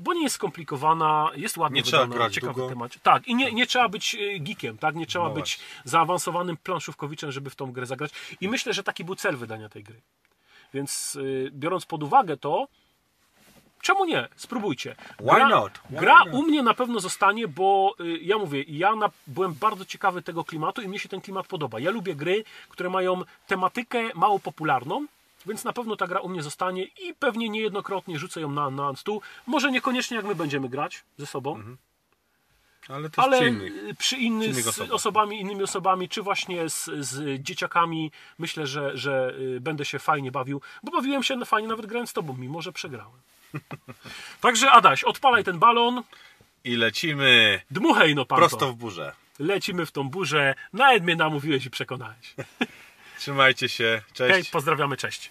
[0.00, 2.68] bo nie jest skomplikowana, jest ładnie Nie wydana, ciekawy długo.
[2.68, 3.02] temat.
[3.02, 4.94] Tak, i nie, nie trzeba być geekiem, tak?
[4.94, 5.90] nie trzeba No być właśnie.
[5.90, 8.10] zaawansowanym planszówkowiczem, żeby w tą grę zagrać.
[8.40, 10.00] I myślę, że taki był cel wydania tej gry.
[10.74, 12.68] Więc y, biorąc pod uwagę to,
[13.82, 14.28] czemu nie?
[14.36, 14.96] Spróbujcie.
[15.20, 15.72] Why not?
[15.90, 16.34] Why gra not?
[16.34, 20.44] u mnie na pewno zostanie, bo y, ja mówię, ja na, byłem bardzo ciekawy tego
[20.44, 21.80] klimatu i mnie się ten klimat podoba.
[21.80, 25.06] Ja lubię gry, które mają tematykę mało popularną,
[25.46, 28.96] więc na pewno ta gra u mnie zostanie i pewnie niejednokrotnie rzucę ją na, na
[28.96, 29.22] stół.
[29.46, 31.76] Może niekoniecznie jak my będziemy grać ze sobą, Mhm.
[32.88, 33.72] Ale też ale przy innych.
[33.84, 34.92] y, przy innych, innych z osobach.
[34.92, 40.32] osobami, innymi osobami, czy właśnie z, z dzieciakami, myślę, że, że y, będę się fajnie
[40.32, 43.20] bawił, bo bawiłem się fajnie nawet grając z tobą, mimo że przegrałem.
[44.40, 46.02] Także Adaś, odpalaj ten balon,
[46.64, 48.72] I lecimy dmuchaj no pan prosto to.
[48.72, 49.12] w burzę.
[49.38, 52.34] Lecimy w tą burzę, nawet mnie namówiłeś i przekonałeś.
[53.18, 54.02] Trzymajcie się.
[54.12, 54.34] Cześć.
[54.34, 55.30] Hej, pozdrawiamy, cześć.